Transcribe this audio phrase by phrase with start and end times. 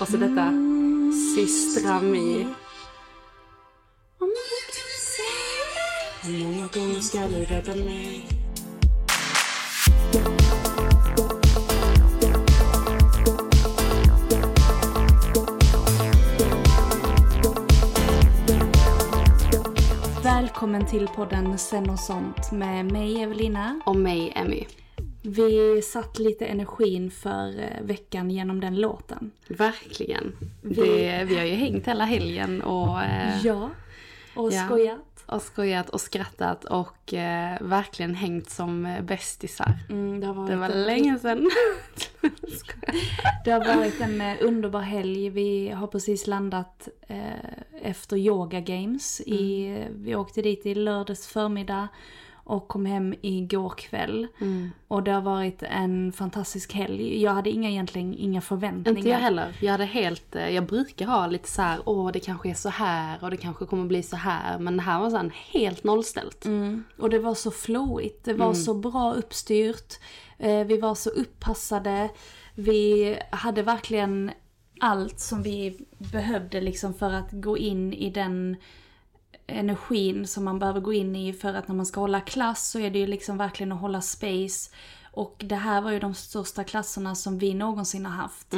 [0.00, 0.52] Och så detta
[1.34, 2.46] systra mi.
[6.22, 8.28] Hur många gånger ska du rädda mig?
[20.22, 23.80] Välkommen till podden Sen och sånt med mig Evelina.
[23.86, 24.66] Och mig, Emmy.
[25.22, 29.30] Vi satt lite energin för eh, veckan genom den låten.
[29.48, 30.32] Verkligen.
[30.62, 33.70] Vi- Det, vi har ju hängt hela helgen och, eh, Ja.
[34.34, 34.64] Och Ja.
[34.66, 35.24] skojat.
[35.26, 39.78] och skojat och skrattat och eh, verkligen hängt som bästisar.
[39.88, 41.50] Mm, det, har varit Det var en- länge sedan.
[43.44, 45.30] Det har varit en eh, underbar helg.
[45.30, 47.18] Vi har precis landat eh,
[47.82, 49.20] efter Yoga Games.
[49.26, 50.02] I, Mm.
[50.04, 51.88] Vi åkte dit i lördags förmiddag
[52.50, 54.26] och kom hem igår kväll.
[54.40, 54.70] Mm.
[54.88, 57.22] Och det har varit en fantastisk helg.
[57.22, 58.98] Jag hade inga, egentligen inga förväntningar.
[58.98, 59.56] Inte jag heller.
[59.60, 62.68] Jag hade helt, eh, jag brukar ha lite så här, åh det kanske är så
[62.68, 64.58] här och det kanske kommer bli så här.
[64.58, 66.44] Men det här var så här helt nollställt.
[66.44, 66.84] Mm.
[66.98, 69.94] Och det var så flowigt, det var så bra uppstyrt.
[70.38, 72.10] Eh, vi var så uppassade.
[72.54, 74.30] Vi hade verkligen
[74.80, 78.56] allt som vi behövde liksom för att gå in i den
[79.50, 82.78] energin som man behöver gå in i för att när man ska hålla klass så
[82.78, 84.70] är det ju liksom verkligen att hålla space.
[85.12, 88.54] Och det här var ju de största klasserna som vi någonsin har haft.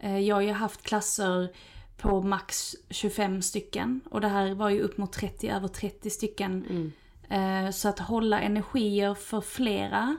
[0.00, 1.48] Eh, Jag har ju haft klasser
[1.96, 6.92] på max 25 stycken och det här var ju upp mot 30, över 30 stycken.
[7.28, 10.16] Eh, Så att hålla energier för flera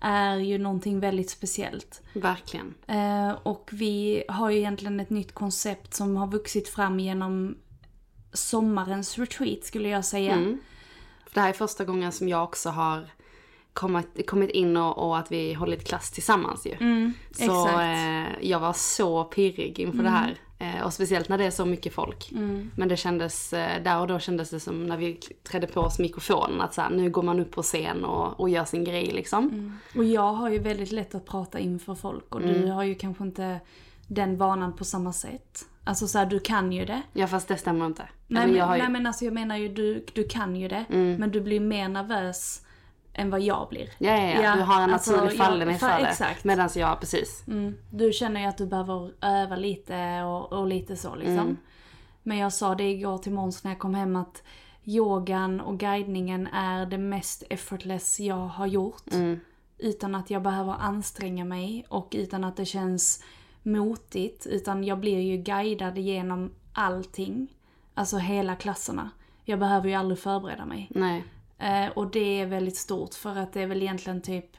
[0.00, 2.02] är ju någonting väldigt speciellt.
[2.12, 2.74] Verkligen.
[2.86, 7.56] Eh, och vi har ju egentligen ett nytt koncept som har vuxit fram genom
[8.34, 10.32] sommarens retreat skulle jag säga.
[10.32, 10.58] Mm.
[11.26, 13.06] För det här är första gången som jag också har
[13.72, 16.76] kommit, kommit in och, och att vi hållit klass tillsammans ju.
[17.32, 17.80] så Mm.
[17.80, 18.24] Mm.
[18.24, 20.38] eh, jag var så pirrig inför det här.
[20.58, 22.28] Eh, och speciellt när det är så mycket folk.
[22.76, 25.98] Men det kändes, eh, där och då kändes det som när vi trädde på oss
[25.98, 29.10] mikrofonen att så här, nu går man upp på scen och, och gör sin grej
[29.14, 29.48] liksom.
[29.48, 29.72] Mm.
[29.96, 33.24] Och jag har ju väldigt lätt att prata inför folk och du har ju kanske
[33.24, 33.60] inte
[34.08, 35.64] den vanan på samma sätt.
[35.84, 37.02] Alltså så här, du kan ju det.
[37.12, 38.08] Ja fast det stämmer inte.
[38.26, 40.84] Nej, Eller men, ju- nej men alltså jag menar ju du, du kan ju det.
[40.88, 42.62] Men du blir mer nervös
[43.12, 43.88] än vad jag blir.
[43.98, 44.42] Ja, ja, ja.
[44.42, 46.08] Ja, du har en alltså, naturlig ja, fallenhet fa- för det.
[46.08, 46.44] exakt.
[46.44, 47.44] Medan jag, precis.
[47.48, 47.74] Mm.
[47.90, 51.38] Du känner ju att du behöver öva lite och, och lite så liksom.
[51.38, 51.56] Mm.
[52.22, 54.42] Men jag sa det igår till Måns när jag kom hem att
[54.84, 59.12] yogan och guidningen är det mest effortless jag har gjort.
[59.12, 59.40] Mm.
[59.78, 63.24] Utan att jag behöver anstränga mig och utan att det känns
[63.64, 64.46] motigt.
[64.46, 67.48] Utan jag blir ju guidad genom allting.
[67.94, 69.10] Alltså hela klasserna.
[69.44, 70.90] Jag behöver ju aldrig förbereda mig.
[70.90, 71.24] Nej.
[71.58, 74.56] Eh, och det är väldigt stort för att det är väl egentligen typ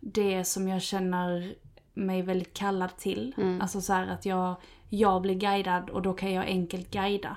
[0.00, 1.54] det som jag känner
[1.94, 3.34] mig väldigt kallad till.
[3.60, 4.54] Alltså så att jag,
[4.88, 7.36] jag blir guidad och då kan jag enkelt guida.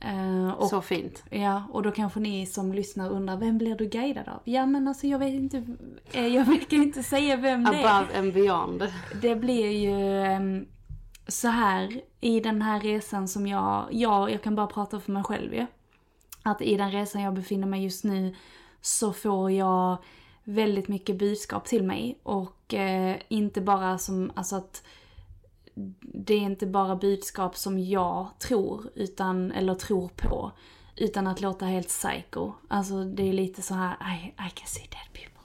[0.00, 1.24] Eh, och, Så fint.
[1.30, 4.40] Ja, och då kanske ni som lyssnar undrar, vem blir du guidad av?
[4.44, 5.64] Ja men alltså jag vet inte,
[6.12, 8.00] eh, jag kan inte säga vem det är.
[8.00, 8.92] Above and beyond.
[9.22, 10.66] Det blir ju ehm,
[11.26, 15.22] så här i den här resan som jag, jag, jag kan bara prata för mig
[15.24, 15.66] själv ju.
[16.42, 18.34] Att i den resan jag befinner mig just nu
[18.80, 19.96] så får jag
[20.44, 22.18] väldigt mycket budskap till mig.
[22.22, 24.82] Och eh, inte bara som, alltså att
[26.00, 30.52] det är inte bara budskap som jag tror, utan, eller tror på.
[30.96, 32.52] Utan att låta helt psycho.
[32.68, 35.40] Alltså det är lite så här, I, I can see dead people.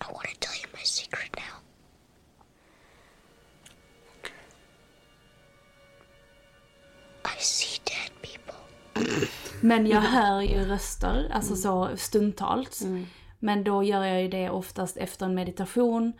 [0.00, 1.62] I want to tell you my secret now.
[7.24, 9.26] I see dead people.
[9.60, 12.82] Men jag hör ju röster, alltså så stundtals.
[13.38, 16.12] Men då gör jag ju det oftast efter en meditation.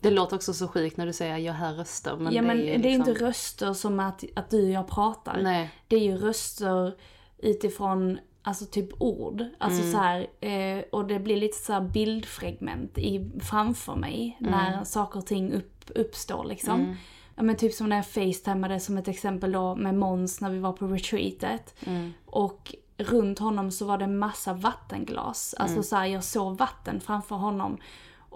[0.00, 2.16] Det låter också så sjukt när du säger jag hör röster.
[2.16, 3.10] Men ja men det är, det är liksom...
[3.12, 5.40] inte röster som att, att du och jag pratar.
[5.42, 5.70] Nej.
[5.88, 6.94] Det är ju röster
[7.38, 9.44] utifrån, alltså typ ord.
[9.58, 9.92] Alltså Mm.
[9.92, 14.52] så här, eh, och det blir lite så här bildfragment i, framför mig Mm.
[14.52, 16.96] när saker och ting upp, uppstår liksom.
[17.36, 20.58] Ja men typ som när jag facetimade som ett exempel då med Måns när vi
[20.58, 21.74] var på retreatet.
[21.86, 22.12] Mm.
[22.26, 25.54] Och runt honom så var det massa vattenglas.
[25.58, 25.64] Mm.
[25.64, 27.78] Alltså så här, jag såg vatten framför honom.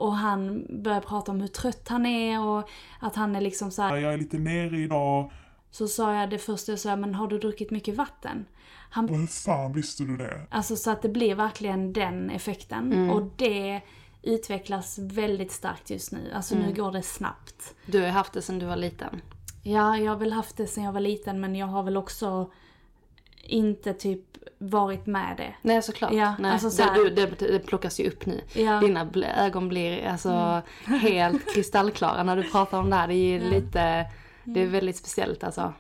[0.01, 2.69] Och han började prata om hur trött han är och
[3.01, 3.97] att han är liksom så här.
[3.97, 5.33] Jag är lite nere idag.
[5.71, 8.45] Så sa jag det första jag sa, men har du druckit mycket vatten?
[8.91, 10.47] Han, Och hur fan visste du det?
[10.51, 12.93] alltså så att det blir verkligen den effekten.
[12.93, 13.11] Mm.
[13.11, 13.81] Och det
[14.23, 16.33] utvecklas väldigt starkt just nu.
[16.35, 16.67] Alltså Mm.
[16.67, 17.75] nu går det snabbt.
[17.87, 19.21] Du har haft det sedan du var liten.
[19.63, 22.51] Ja, jag har väl haft det sedan jag var liten men jag har väl också
[23.43, 24.21] inte typ
[24.59, 25.55] varit med det.
[25.63, 26.13] Nej såklart.
[26.13, 26.53] Ja, Nej.
[26.53, 28.41] alltså så det, det, det plockas ju upp nu.
[28.53, 28.81] Ja.
[28.81, 33.09] Dina ögon blir alltså helt kristallklara när du pratar om det här.
[33.09, 34.07] Det är ju lite,
[34.45, 35.73] det är väldigt speciellt alltså.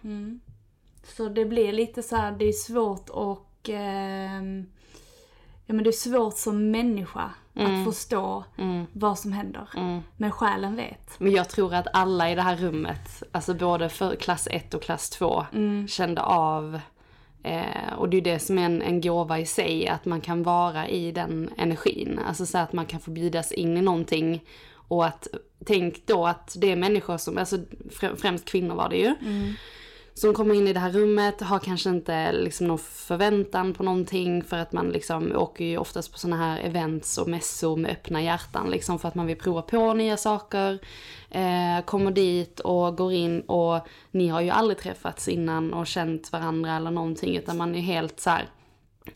[1.05, 4.67] Så det blir lite så här, det är svårt och ehm,
[5.71, 8.45] Ja men det är svårt som människa att förstå
[8.93, 9.69] vad som händer.
[10.17, 11.21] Men själen vet.
[11.21, 14.83] Men jag tror att alla i det här rummet, alltså både för klass 1 och
[14.83, 15.47] klass 2,
[15.89, 16.81] kände av
[17.43, 20.21] Eh, och det är ju det som är en, en gåva i sig, att man
[20.21, 22.21] kan vara i den energin.
[22.27, 24.45] Alltså så att man kan få bjudas in i någonting.
[24.73, 25.29] Och att,
[25.67, 27.57] tänk då att det är människor som, alltså
[28.17, 29.15] främst kvinnor var det ju.
[29.21, 29.53] Mm.
[30.15, 34.43] Som kommer in i det här rummet, har kanske inte liksom någon förväntan på någonting
[34.43, 38.23] för att man liksom åker ju oftast på sådana här events och mässor med öppna
[38.23, 40.79] hjärtan liksom för att man vill prova på nya saker.
[41.31, 46.33] Eh, kommer dit och går in och ni har ju aldrig träffats innan och känt
[46.33, 48.49] varandra eller någonting utan man är helt så här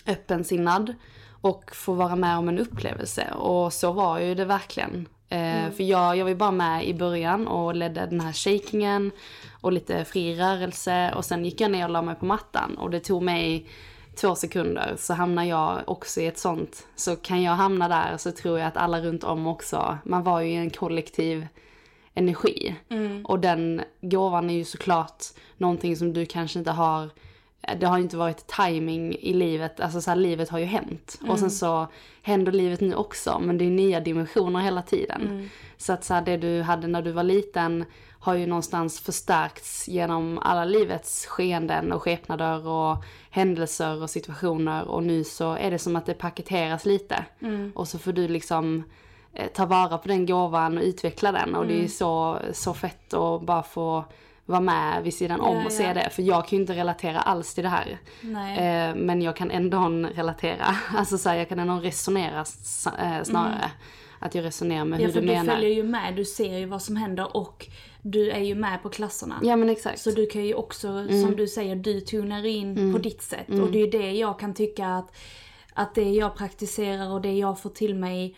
[0.06, 0.94] öppensinnad
[1.41, 3.32] och får vara med om en upplevelse.
[3.32, 5.08] Och så var ju det verkligen.
[5.34, 9.10] Eh, För jag, jag var ju bara med i början och ledde den här shakingen
[9.60, 12.90] och lite fri rörelse och sen gick jag ner och la mig på mattan och
[12.90, 13.66] det tog mig
[14.16, 16.86] två sekunder så hamnar jag också i ett sånt.
[16.96, 20.40] Så kan jag hamna där så tror jag att alla runt om också, man var
[20.40, 21.46] ju i en kollektiv
[22.14, 22.75] energi.
[23.25, 25.25] Och den gåvan är ju såklart
[25.56, 27.10] någonting som du kanske inte har
[27.81, 31.20] det har inte varit timing i livet, alltså så här, livet har ju hänt.
[31.28, 31.87] Och sen så
[32.22, 35.50] händer livet nu också, men det är nya dimensioner hela tiden.
[35.76, 37.84] Så att så här, det du hade när du var liten
[38.19, 44.88] har ju någonstans förstärkts genom alla livets skeenden och skepnader och händelser och situationer.
[44.88, 47.25] Och nu så är det som att det paketeras lite.
[47.75, 48.84] Och så får du liksom
[49.32, 51.55] eh, ta vara på den gåvan och utveckla den.
[51.55, 54.05] Och det är ju så, så fett att bara få
[54.46, 55.94] vara med vid sidan om Ja, och se ja.
[55.94, 56.11] det.
[56.11, 57.99] För jag kan ju inte relatera alls till det här.
[58.23, 59.79] Eh, men jag kan ändå
[60.14, 60.76] relatera.
[60.96, 62.44] Alltså så här, jag kan ändå resonera
[62.99, 63.70] eh, snarare.
[64.19, 65.55] Att jag resonerar med Ja hur för du du menar.
[65.55, 67.67] följer ju med, du ser ju vad som händer och
[68.02, 69.34] du är ju med på klasserna.
[69.43, 70.01] Ja men exakt.
[70.01, 71.22] Så du kan ju också, Mm.
[71.22, 73.48] som du säger, du tunar in på ditt sätt.
[73.48, 75.17] Och det är ju det jag kan tycka att,
[75.74, 78.36] att det jag praktiserar och det jag får till mig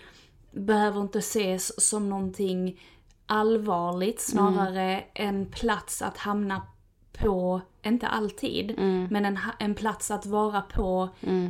[0.52, 2.80] behöver inte ses som någonting
[3.26, 4.20] allvarligt.
[4.20, 6.62] Snarare en plats att hamna
[7.18, 8.74] på, inte alltid,
[9.10, 11.08] men en, en plats att vara på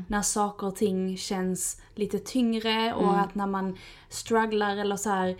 [0.09, 3.76] när saker och ting känns lite tyngre och att när man
[4.09, 5.37] strugglar eller så här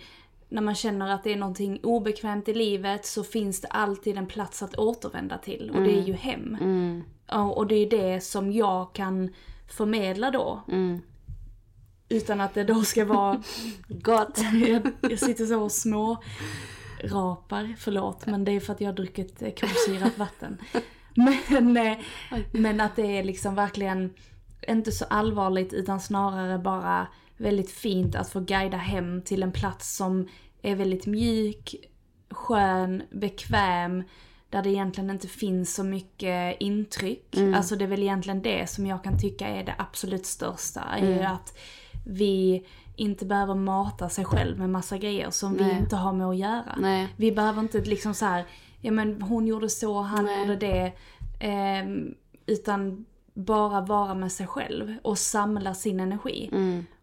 [0.49, 4.27] när man känner att det är någonting obekvämt i livet så finns det alltid en
[4.27, 6.57] plats att återvända till och det är ju hem.
[7.27, 9.33] Ja, Och det är det som jag kan
[9.67, 10.61] förmedla då.
[12.09, 13.43] Utan att det då ska vara
[13.87, 14.39] Gott.
[14.67, 16.23] jag, jag sitter så och små
[17.03, 20.57] rapar, förlåt, men det är för att jag har druckit eh, kolsyrat vatten.
[21.49, 21.97] Men, eh,
[22.51, 24.13] men att det är liksom verkligen
[24.67, 29.95] inte så allvarligt utan snarare bara väldigt fint att få guida hem till en plats
[29.95, 30.27] som
[30.61, 31.75] är väldigt mjuk,
[32.29, 34.03] skön, bekväm,
[34.49, 37.35] där det egentligen inte finns så mycket intryck.
[37.55, 40.81] Alltså det är väl egentligen det som jag kan tycka är det absolut största.
[40.81, 41.57] Är ju att
[42.09, 45.77] vi inte behöver mata sig själv med massa grejer som vi Nej.
[45.79, 46.75] inte har med att göra.
[46.77, 47.07] Nej.
[47.17, 48.45] Vi behöver inte liksom så här,
[48.81, 50.39] ja men hon gjorde så, han Nej.
[50.41, 50.93] gjorde det.
[51.39, 52.13] ehm,
[52.45, 56.49] utan bara vara med sig själv och samla sin energi.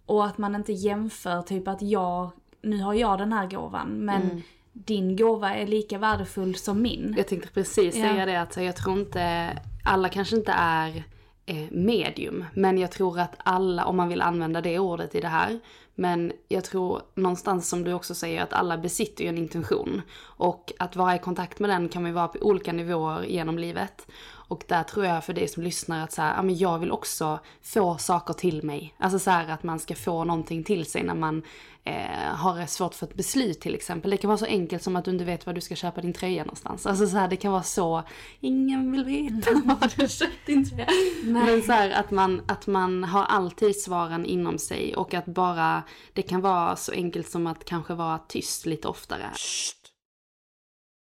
[0.06, 2.30] Och att man inte jämför typ att jag,
[2.62, 4.42] nu har jag den här gåvan men Mm.
[4.72, 7.14] din gåva är lika värdefull som min.
[7.16, 8.26] Jag tänkte precis säga Ja.
[8.26, 9.50] det att jag tror inte,
[9.84, 11.02] alla kanske inte är eh,
[11.46, 12.44] Eh, medium.
[12.54, 15.60] Men jag tror att alla, om man vill använda det ordet i det här.
[15.94, 20.02] Men jag tror någonstans som du också säger att alla besitter ju en intention.
[20.20, 23.58] Och att vara i kontakt med den kan man ju vara på olika nivåer genom
[23.58, 24.06] livet.
[24.54, 26.92] Och där tror jag för dig som lyssnar att så här, ja, men jag vill
[26.92, 28.94] också få saker till mig.
[28.98, 31.42] Alltså så här att man ska få någonting till sig när man
[31.84, 34.10] eh, har svårt för ett beslut till exempel.
[34.10, 36.12] Det kan vara så enkelt som att du inte vet var du ska köpa din
[36.12, 36.86] tröja någonstans.
[36.86, 38.02] Alltså så här, det kan vara så,
[38.40, 40.88] ingen vill veta var du köpt din tröja.
[41.24, 45.82] Men så här att man, att man har alltid svaren inom sig och att bara,
[46.12, 49.30] det kan vara så enkelt som att kanske vara tyst lite oftare.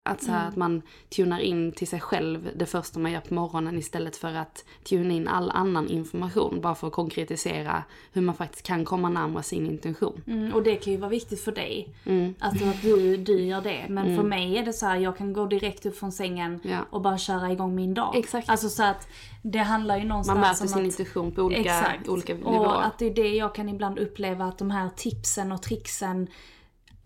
[0.04, 3.34] Att, så här, att man tunar in till sig själv det första man gör på
[3.34, 6.60] morgonen istället för att tuna in all annan information.
[6.60, 10.22] Bara för att konkretisera hur man faktiskt kan komma närmare sin intention.
[10.26, 11.94] Mm, och det kan ju vara viktigt för dig.
[12.06, 12.34] Mm.
[12.38, 13.86] Alltså att du, du gör det.
[13.88, 16.78] Men för mig är det så här, jag kan gå direkt upp från sängen Ja.
[16.90, 18.16] och bara köra igång min dag.
[18.16, 18.48] Exakt.
[18.48, 19.08] Alltså så att
[19.42, 20.84] det handlar ju någonstans Man möter om sin att...
[20.84, 22.08] intention på olika, Exakt.
[22.08, 22.58] olika nivåer.
[22.58, 26.28] Och att det är det jag kan ibland uppleva att de här tipsen och tricksen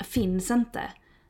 [0.05, 0.81] finns inte.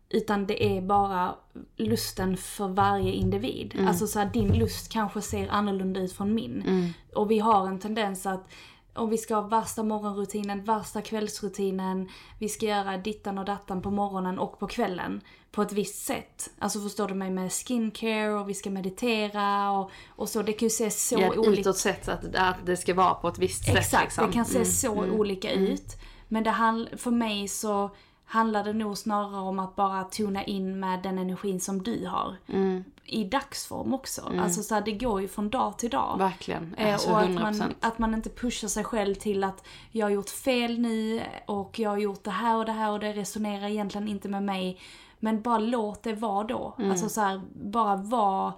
[0.08, 1.34] Utan det är bara
[1.76, 3.74] lusten för varje individ.
[3.74, 3.88] Mm.
[3.88, 6.62] Alltså så här, din lust kanske ser annorlunda ut från min.
[6.66, 6.92] Mm.
[7.14, 8.48] Och vi har en tendens att
[8.94, 12.08] om vi ska ha värsta morgonrutinen, värsta kvällsrutinen,
[12.38, 15.20] vi ska göra dittan och dattan på morgonen och på kvällen
[15.52, 16.50] på ett visst sätt.
[16.58, 20.42] Alltså förstår du mig med skincare och vi ska meditera och, och så.
[20.42, 23.28] Det kan ju se så ja, olika utåt sett att, att det ska vara på
[23.28, 23.76] ett visst sätt.
[23.76, 24.26] Exakt, Liksom.
[24.26, 25.96] det kan se Mm, så mm, olika ut.
[26.28, 27.90] Men det handl- för mig så
[28.28, 32.36] handlar det nog snarare om att bara tona in med den energin som du har.
[32.46, 32.84] Mm.
[33.04, 34.32] I dagsform också.
[34.40, 36.18] Alltså så här, det går ju från dag till dag.
[36.18, 36.74] Verkligen.
[36.74, 37.58] Eh, Alltså, och att 100%.
[37.58, 41.78] man, att man inte pushar sig själv till att jag har gjort fel nu och
[41.78, 44.80] jag har gjort det här och det här och det resonerar egentligen inte med mig.
[45.18, 46.74] Men bara låt det vara då.
[46.78, 46.90] Mm.
[46.90, 48.52] Alltså så här, bara vara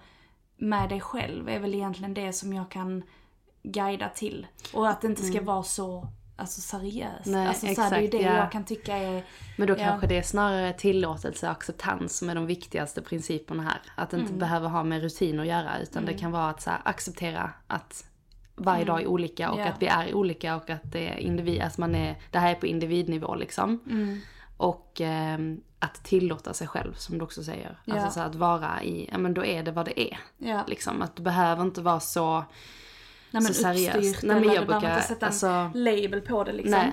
[0.56, 3.02] med dig själv är väl egentligen det som jag kan
[3.62, 4.46] guida till.
[4.74, 6.06] Och att det inte ska vara så
[6.38, 7.26] alltså, seriöst.
[7.26, 7.38] Mm.
[7.38, 8.36] Nej, alltså, så här, det är ju exakt, det ja.
[8.36, 9.24] jag kan tycka är...
[9.56, 9.78] Men då Ja.
[9.78, 13.80] kanske det är snarare tillåtelse och acceptans som är de viktigaste principerna här.
[13.94, 14.38] Att det inte Mm.
[14.40, 18.04] behöver ha med rutin att göra utan det kan vara att så här, acceptera att
[18.56, 19.66] varje dag är olika och Mm.
[19.66, 19.72] Ja.
[19.74, 22.54] att vi är olika och att det är individ, att man är, det här är
[22.54, 23.80] på individnivå liksom.
[23.90, 24.20] Mm.
[24.56, 27.78] Och ehm, att tillåta sig själv som du också säger.
[27.84, 27.94] Ja.
[27.94, 30.18] Alltså så att vara i, ja men då är det vad det är.
[30.38, 30.64] Ja.
[30.66, 32.44] Liksom att du behöver inte vara så,
[33.30, 34.22] Nej, men så seriöst.
[34.22, 36.70] Nej, men jag brukar- inte sätta en alltså- label på det liksom.
[36.70, 36.92] Nej.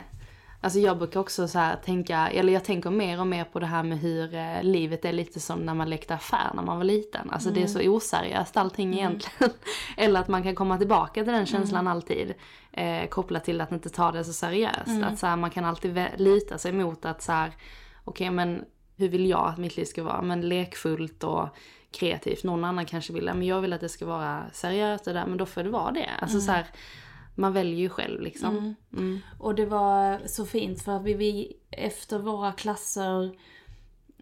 [0.62, 3.84] Alltså jag brukar också så tänka, eller jag tänker mer och mer på det här
[3.84, 7.30] med hur eh, livet är lite som när man lekte affär när man var liten.
[7.30, 9.54] Alltså det är så oseriöst allting egentligen.
[9.98, 12.34] Eller att man kan komma tillbaka till den känslan alltid.
[12.72, 15.04] Eh, kopplat till att inte ta det så seriöst.
[15.04, 17.52] Att så här, man kan alltid lita sig mot att så här,
[18.04, 18.64] okej men
[18.98, 20.22] hur vill jag att mitt liv ska vara?
[20.22, 21.50] Men lekfullt och
[21.96, 22.44] kreativt.
[22.44, 25.26] Någon annan kanske vill, "Ja, men jag vill att det ska vara seriöst och där,
[25.26, 26.10] men då får det vara det.
[26.20, 26.66] Alltså så här,
[27.36, 28.76] man väljer ju själv liksom.
[28.94, 29.20] Mm.
[29.40, 33.36] Och det var så fint för att vi, vi efter våra klasser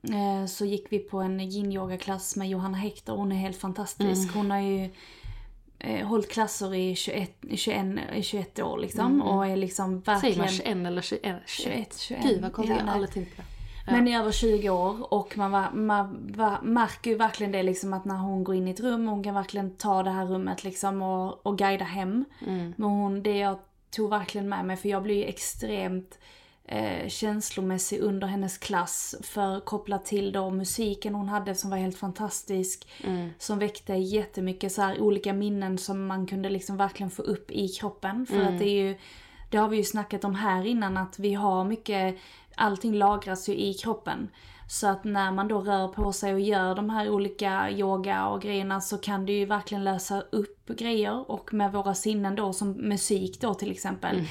[0.03, 3.15] eh, så gick vi på en yin-yoga-klass med Johanna Hector.
[3.15, 4.23] Hon är helt fantastisk.
[4.23, 4.35] Mm.
[4.35, 4.89] Hon har ju
[5.79, 9.05] eh, hållit klasser i 21, i 21, i 21 år liksom.
[9.05, 9.21] Mm.
[9.21, 10.39] Och är liksom Säger verkligen...
[10.39, 11.41] man 21 eller 21?
[11.45, 12.23] 21, 21.
[12.23, 13.52] Gud vad konstigt, Ja, jag har aldrig tänkt på det.
[13.85, 17.93] Men i över 20 år och man, var, man var, märker ju verkligen det liksom
[17.93, 20.63] att när hon går in i ett rum, hon kan verkligen ta det här rummet
[20.63, 22.25] liksom och, och guida hem.
[22.47, 22.73] Mm.
[22.77, 23.59] Men hon, det jag
[23.91, 26.19] tog verkligen med mig, för jag blev ju extremt
[26.65, 29.15] eh, känslomässig under hennes klass.
[29.21, 32.87] För kopplat till då musiken hon hade som var helt fantastisk.
[33.03, 33.29] Mm.
[33.37, 37.67] Som väckte jättemycket så här olika minnen som man kunde liksom verkligen få upp i
[37.67, 38.25] kroppen.
[38.25, 38.53] För Mm.
[38.53, 38.95] att det är ju,
[39.49, 42.15] det har vi ju snackat om här innan att vi har mycket,
[42.57, 44.29] allting lagras ju i kroppen.
[44.69, 48.41] Så att när man då rör på sig och gör de här olika yoga och
[48.41, 51.31] grejerna så kan det ju verkligen lösa upp grejer.
[51.31, 54.25] Och med våra sinnen då, som musik då till exempel, Mm.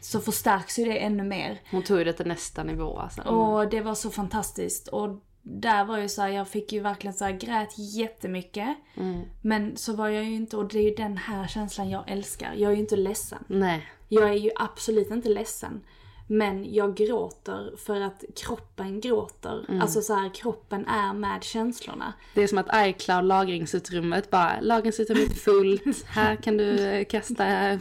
[0.00, 1.60] så förstärks ju det ännu mer.
[1.70, 3.22] Hon tog det till nästa nivå alltså.
[3.22, 4.88] Och det var så fantastiskt.
[4.88, 5.08] Och
[5.42, 8.76] där var ju så här, jag fick ju verkligen så här, grät jättemycket.
[8.96, 9.22] Mm.
[9.42, 12.54] Men så var jag ju inte, och det är ju den här känslan jag älskar.
[12.56, 13.44] Jag är ju inte ledsen.
[13.46, 13.86] Nej.
[14.08, 15.80] Jag är ju absolut inte ledsen.
[16.30, 19.64] Men jag gråter för att kroppen gråter.
[19.68, 19.82] Mm.
[19.82, 22.12] Alltså så här, kroppen är med känslorna.
[22.34, 27.72] Det är som att iCloud lagringsutrymmet bara, lagringsutrymmet är fullt, här kan du eh, kasta,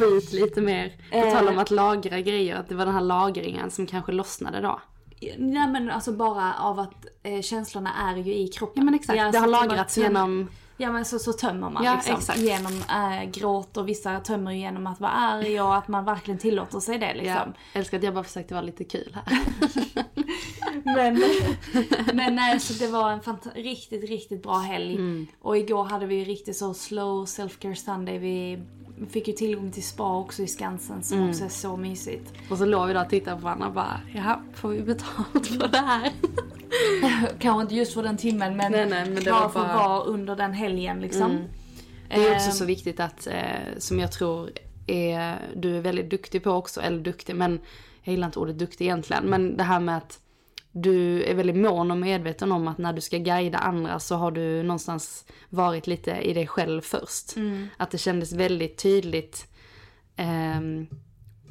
[0.00, 0.92] ut lite mer.
[1.10, 4.60] På tal om att lagra grejer, att det var den här lagringen som kanske lossnade
[4.60, 4.80] då.
[5.38, 8.80] Nej men alltså bara av att eh, känslorna är ju i kroppen.
[8.80, 10.48] Ja men exakt, är det har lagrats genom
[10.80, 12.38] Ja men så, så tömmer man Ja, liksom exakt.
[12.38, 16.38] genom äh, gråt och vissa tömmer ju genom att vara arg och att man verkligen
[16.40, 17.34] tillåter sig det liksom.
[17.34, 19.38] Ja, älskar att jag bara försökte vara lite kul här.
[20.84, 21.22] Men,
[22.14, 23.20] men nej, så det var en
[23.54, 24.94] riktigt, riktigt bra helg.
[24.94, 25.26] Mm.
[25.42, 28.18] Och igår hade vi ju riktigt så slow self-care Sunday.
[28.18, 28.62] Vi
[29.10, 31.30] fick ju tillgång till spa också i Skansen som Mm.
[31.30, 32.32] också är så mysigt.
[32.50, 35.46] Och så låg vi där och tittade på varandra och bara, jaha, får vi betalt
[35.46, 36.12] för det här?
[37.38, 39.88] Kanske inte just för den timmen men, Nej, nej, men det bara var för bara-
[39.88, 41.30] vara under den helgen liksom.
[41.30, 41.42] Mm.
[42.08, 44.50] Det är också Ehm, så viktigt att, eh, som jag tror
[44.86, 47.60] är, du är väldigt duktig på också, eller duktig, men
[48.02, 50.18] jag gillar inte ordet duktig egentligen, men det här med att
[50.72, 54.30] du är väldigt mån och medveten om att när du ska guida andra så har
[54.30, 57.34] du någonstans varit lite i dig själv först.
[57.76, 59.46] Att det kändes väldigt tydligt.
[60.16, 60.86] ehm,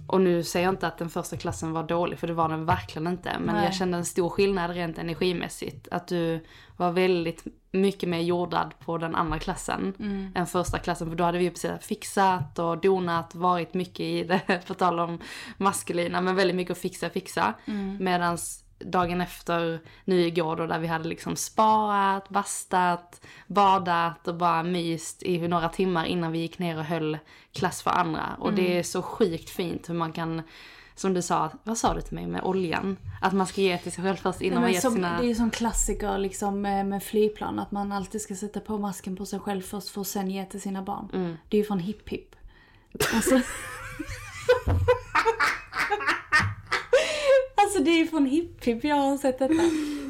[0.08, 2.66] och nu säger jag inte att den första klassen var dålig, för det var den
[2.66, 3.40] verkligen inte.
[3.40, 3.66] Men Nej.
[3.66, 5.88] jag kände en stor skillnad rent energimässigt.
[5.92, 6.46] Att du
[6.78, 9.94] var väldigt mycket mer jordad på den andra klassen
[10.36, 11.10] än första klassen.
[11.10, 15.00] För då hade vi ju precis fixat och donat, varit mycket i det, på tal
[15.00, 15.20] om
[15.58, 17.54] maskulina, men väldigt mycket att fixa, fixa.
[18.00, 24.64] Medans dagen efter, nu igår då, där vi hade liksom spaat, bastat, badat och bara
[24.64, 27.18] myst i några timmar innan vi gick ner och höll
[27.52, 28.36] klass för andra.
[28.40, 30.42] Och det är så sjukt fint hur man kan,
[30.96, 32.98] som du sa, vad sa du till mig med oljan?
[33.22, 35.18] Att man ska ge till sig själv först innan Nej, man ger till sina...
[35.18, 38.78] Det är ju som klassiker liksom med, med flygplan, att man alltid ska sätta på
[38.78, 41.10] masken på sig själv först för att sen ge till sina barn.
[41.14, 41.38] Mm.
[41.50, 42.36] Det är ju från Hipp Hipp.
[43.14, 43.36] Alltså...
[47.78, 49.54] alltså det är ju från Hipp Hipp jag har sett detta.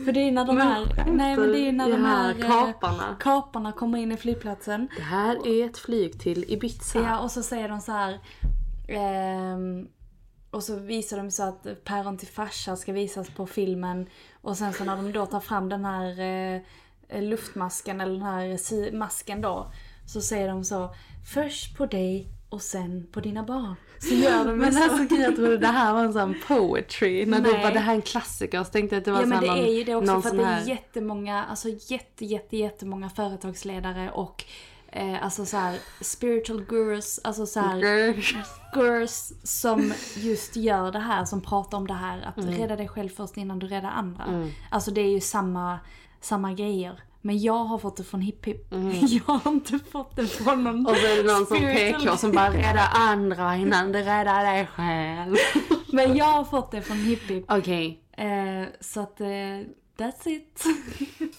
[0.05, 3.15] För det är när de här, nej men det är när de här eh, kaparna.
[3.19, 4.87] kaparna kommer in i flygplatsen.
[4.95, 6.99] Det här är ett flyg till Ibiza.
[6.99, 8.19] Ja, och så säger de så här.
[8.87, 9.87] ehm,
[10.51, 14.09] och så visar de så att päron till farsa ska visas på filmen.
[14.41, 18.91] Och sen så när de då tar fram den här eh, luftmasken, eller den här
[18.91, 19.71] masken då.
[20.05, 20.95] Så säger de så.
[21.33, 23.75] Först på dig och sen på dina barn.
[23.99, 24.83] Så gör de Men så.
[24.83, 27.25] alltså jag trodde det här var en sån poetry.
[27.25, 27.61] När du Nej.
[27.63, 28.63] bara, det här är en klassiker.
[28.63, 30.29] Så tänkte jag att det var Ja men det någon, är ju det också för
[30.29, 34.43] att det är jättemånga, alltså jätte, jätte, jättemånga företagsledare och
[34.91, 37.81] eh, alltså så här spiritual gurus, alltså så här
[38.73, 42.53] gurus som just gör det här, som pratar om det här att Mm.
[42.57, 44.49] rädda dig själv först innan du räddar andra.
[44.71, 45.79] Alltså det är ju samma,
[46.21, 47.03] samma grejer.
[47.27, 48.67] Men jag har fått det från Hipp Hipp.
[49.27, 50.85] Jag har inte fått det från någon Mm.
[50.85, 54.67] Och så är det någon som PK som bara rädda andra innan du räddar dig
[54.67, 55.35] själv.
[55.93, 57.51] Men jag har fått det från Hipp Hipp.
[57.51, 58.01] Okej.
[58.11, 59.27] Eh, så att, eh,
[59.97, 60.63] that's it.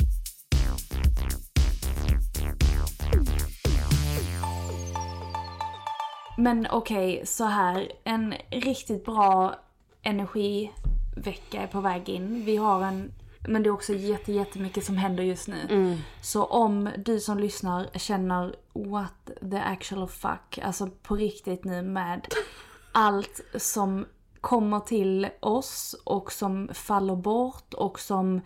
[6.39, 7.93] Men okej, så här.
[8.05, 9.55] En riktigt bra
[10.03, 12.45] energivecka är på väg in.
[12.45, 13.13] Vi har en,
[13.49, 15.99] men det är också jätte, jättemycket som händer just nu.
[16.23, 22.27] Så om du som lyssnar känner what the actual fuck, alltså på riktigt nu med
[22.93, 24.07] allt som
[24.41, 28.41] kommer till oss och som faller bort och som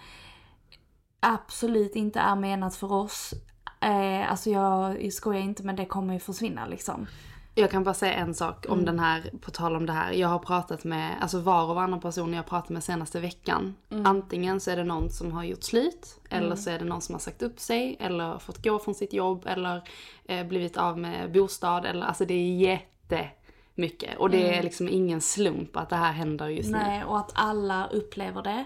[1.21, 3.35] absolut inte är menat för oss.
[3.81, 7.07] Eh, alltså jag skojar inte men det kommer ju försvinna liksom.
[7.55, 8.79] Jag kan bara säga en sak Mm.
[8.79, 10.13] om den här, på tal om det här.
[10.13, 13.75] Jag har pratat med, alltså var och varannan person jag pratat med senaste veckan.
[13.91, 14.07] Mm.
[14.07, 17.15] Antingen så är det någon som har gjort slut, eller så är det någon som
[17.15, 19.83] har sagt upp sig, eller fått gå från sitt jobb, eller
[20.25, 24.19] eh, blivit av med bostad, eller alltså det är jättemycket.
[24.19, 26.79] Och det är liksom ingen slump att det här händer just nu.
[26.79, 26.89] Mm.
[26.89, 28.65] Nej, och att alla upplever det.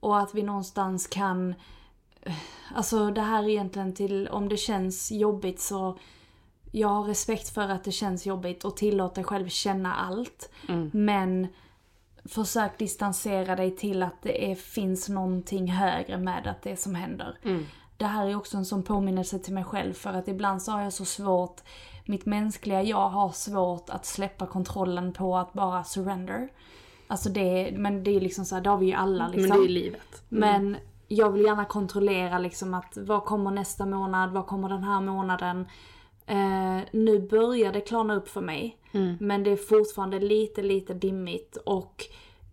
[0.00, 1.54] Och att vi någonstans kan...
[2.74, 5.98] Alltså det här är egentligen till, om det känns jobbigt så...
[6.70, 10.50] Jag har respekt för att det känns jobbigt och tillåt dig själv känna allt.
[10.92, 11.46] Men
[12.24, 17.38] försök distansera dig till att det är, finns någonting högre med att det som händer.
[17.96, 20.82] Det här är också en sån påminnelse till mig själv för att ibland så har
[20.82, 21.60] jag så svårt,
[22.04, 26.48] mitt mänskliga jag har svårt att släppa kontrollen på att bara surrender.
[27.06, 29.48] Alltså det, men det är liksom så här, det har vi ju alla liksom.
[29.48, 30.22] Men det är livet.
[30.28, 30.76] Men
[31.08, 35.66] jag vill gärna kontrollera liksom att vad kommer nästa månad, vad kommer den här månaden.
[36.30, 38.76] Eh, nu börjar det klarna upp för mig.
[39.20, 42.04] Men det är fortfarande lite, lite dimmigt och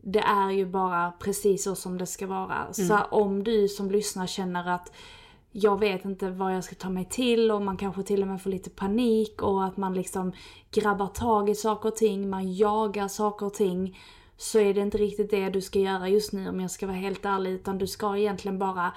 [0.01, 2.73] det är ju bara precis så som det ska vara.
[2.73, 4.93] Så om du som lyssnar känner att
[5.51, 8.41] jag vet inte vad jag ska ta mig till och man kanske till och med
[8.41, 10.31] får lite panik och att man liksom
[10.71, 13.99] grabbar tag i saker och ting, man jagar saker och ting.
[14.37, 16.97] Så är det inte riktigt det du ska göra just nu om jag ska vara
[16.97, 18.93] helt ärlig utan du ska egentligen bara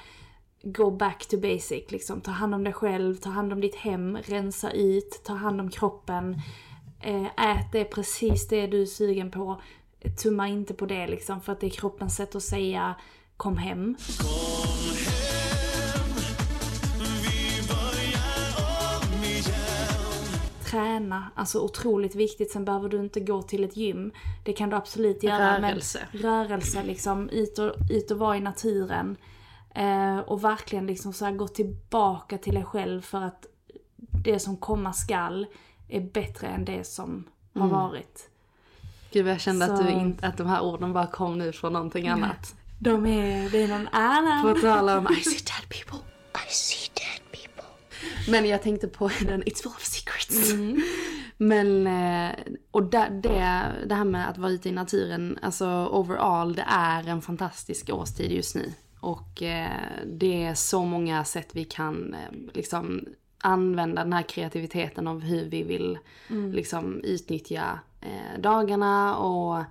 [0.62, 2.20] go back to basic liksom.
[2.20, 5.70] Ta hand om dig själv, ta hand om ditt hem, rensa ut, ta hand om
[5.70, 6.40] kroppen.
[7.00, 9.60] Eh, ät det precis det du är sugen på.
[10.22, 12.94] Tumma inte på det liksom för att det är kroppens sätt att säga
[13.36, 13.96] kom hem.
[20.70, 22.50] träna, alltså otroligt viktigt.
[22.50, 24.12] Sen behöver du inte gå till ett gym.
[24.44, 25.58] Det kan du absolut göra.
[25.58, 25.98] Rörelse.
[26.12, 29.16] Men rörelse liksom, ut och, ut och vara i naturen.
[29.74, 33.46] Eh, och verkligen liksom så gå tillbaka till dig själv för att
[34.24, 35.46] det som komma skall
[35.88, 38.30] är bättre än det som har varit.
[39.12, 42.09] Gud jag kände att, du inte, att de här orden bara kom nu från någonting
[42.09, 42.54] annat.
[42.78, 44.54] De är, det är någon annan.
[44.54, 45.98] På tal om I see dead people.
[46.35, 47.64] I see dead people.
[48.30, 50.52] Men jag tänkte på den It's full of secrets.
[51.37, 52.30] Men, eh,
[52.70, 53.20] och det,
[53.87, 58.33] det här med att vara ute i naturen, alltså overall, det är en fantastisk årstid
[58.33, 58.72] just nu.
[59.00, 59.70] Och eh,
[60.06, 63.04] det är så många sätt vi kan eh, liksom
[63.42, 65.98] använda den här kreativiteten av hur vi vill
[66.52, 69.64] liksom utnyttja eh, dagarna och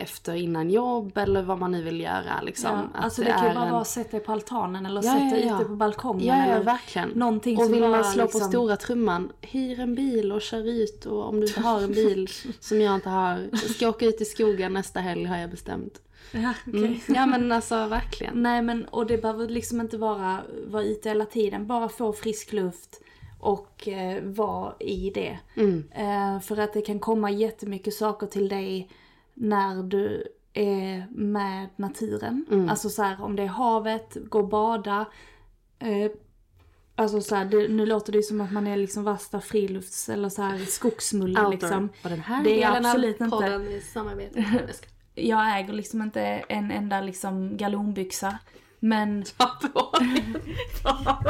[0.00, 2.70] efter innan jobb eller vad man nu vill göra liksom.
[2.94, 5.12] Ja, alltså det, kan ju bara en- vara att sätta dig på altanen eller Ja,
[5.12, 5.56] sätta ja, ja.
[5.56, 6.26] ute på balkongen.
[6.26, 7.08] Ja, ja eller verkligen.
[7.08, 11.06] Någonting och vill man slå på liksom- stora trumman, hyr en bil och kör ut.
[11.06, 12.28] Och om du inte har en bil
[12.60, 16.00] som jag inte har, ska åka ut i skogen nästa helg har jag bestämt.
[16.32, 16.52] Ja.
[16.66, 16.94] Mm.
[17.08, 18.42] Ja men alltså verkligen.
[18.42, 21.66] Nej men och det behöver liksom inte vara, vara ute hela tiden.
[21.66, 23.00] Bara få frisk luft
[23.40, 25.38] och eh, vara i det.
[25.94, 28.90] Eh, för att det kan komma jättemycket saker till dig
[29.34, 32.46] när du är med naturen.
[32.70, 35.04] Alltså så här, om det är havet, gå och bada.
[35.78, 36.10] Eh,
[36.94, 40.08] Alltså så här, det, nu låter det ju som att man är liksom värsta frilufts
[40.08, 41.88] eller så här skogsmulle liksom.
[42.04, 43.36] Och den här Det är absolut inte.
[43.36, 44.42] podden i samarbete.
[44.72, 44.86] Ska
[45.18, 48.38] Jag äger liksom inte en enda liksom galonbyxa.
[48.80, 49.92] Men ta på.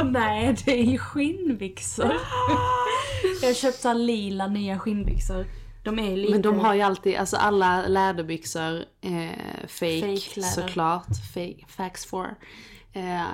[0.03, 2.05] Nej, det är ju skinnbyxor.
[3.41, 5.45] jag har köpt så här lila nya skinnbyxor.
[5.83, 6.31] De är lite...
[6.31, 12.35] Men de har ju alltid, alltså alla läderbyxor, eh, fake, Fake såklart, fake, fax for.
[12.93, 13.25] Eh,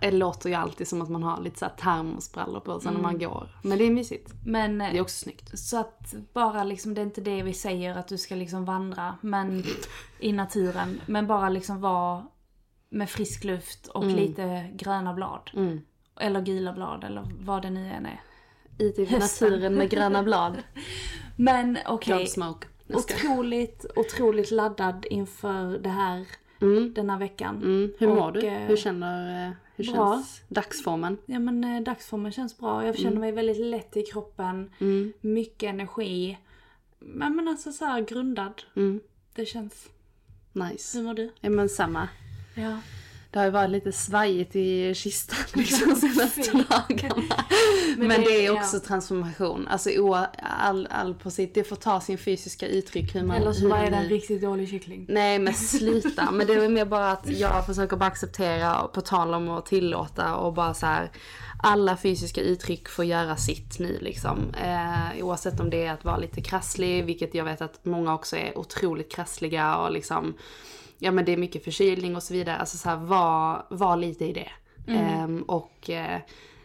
[0.00, 3.18] det låter ju alltid som att man har lite såhär termosbrallor på sig när man
[3.18, 3.48] går.
[3.62, 4.32] Men det är mysigt.
[4.44, 5.58] Men Det är också snyggt.
[5.58, 9.16] så att bara liksom, det är inte det vi säger att du ska liksom vandra
[9.20, 9.64] men
[10.18, 11.00] i naturen.
[11.06, 12.26] Men bara liksom vara
[12.90, 15.50] med frisk luft och lite gröna blad.
[16.20, 18.20] Eller gula blad eller vad det nu än är.
[18.78, 20.56] I typ naturen med gröna blad.
[21.36, 22.26] Men okej.
[22.26, 22.66] Smoke.
[22.88, 26.26] Ska- Otroligt, otroligt laddad inför det här
[26.60, 26.92] Mm.
[26.94, 27.56] den här veckan.
[27.56, 27.92] Mm.
[27.98, 28.46] Hur mår du?
[28.46, 29.94] eh, Hur känner, eh, hur bra.
[30.14, 31.16] känns dagsformen?
[31.26, 32.86] Ja men eh, dagsformen känns bra.
[32.86, 34.70] Jag känner mig väldigt lätt i kroppen.
[34.78, 35.12] Mm.
[35.20, 36.38] Mycket energi.
[36.98, 38.62] Men, men alltså så grundad.
[38.76, 39.00] Mm.
[39.34, 39.88] Det känns.
[40.52, 40.98] Nice.
[40.98, 41.30] Hur mår du?
[41.40, 42.08] Ja men samma.
[42.54, 42.78] Ja.
[43.32, 47.22] Det har ju varit lite svajigt i kistan liksom senaste dagarna.
[47.96, 48.80] Men, det- det, är också ja.
[48.80, 49.68] transformation.
[49.68, 49.90] Alltså
[50.60, 53.36] all, all på sitt, det får ta sin fysiska uttryck hur man...
[53.36, 55.06] Eller så man det en riktigt dålig kyckling.
[55.08, 56.30] Nej men sluta.
[56.30, 60.36] Men det är mer bara att jag försöker bara acceptera på tal om att tillåta
[60.36, 61.10] och bara så här.
[61.62, 64.54] Alla fysiska uttryck får göra sitt nu liksom.
[64.54, 68.36] Eh, oavsett om det är att vara lite krasslig, vilket jag vet att många också
[68.36, 70.34] är otroligt krassliga och liksom.
[71.02, 72.56] Ja men det är mycket förkylning och så vidare.
[72.56, 74.50] Alltså så här, var, var lite i det.
[74.92, 76.20] Ehm, och eh,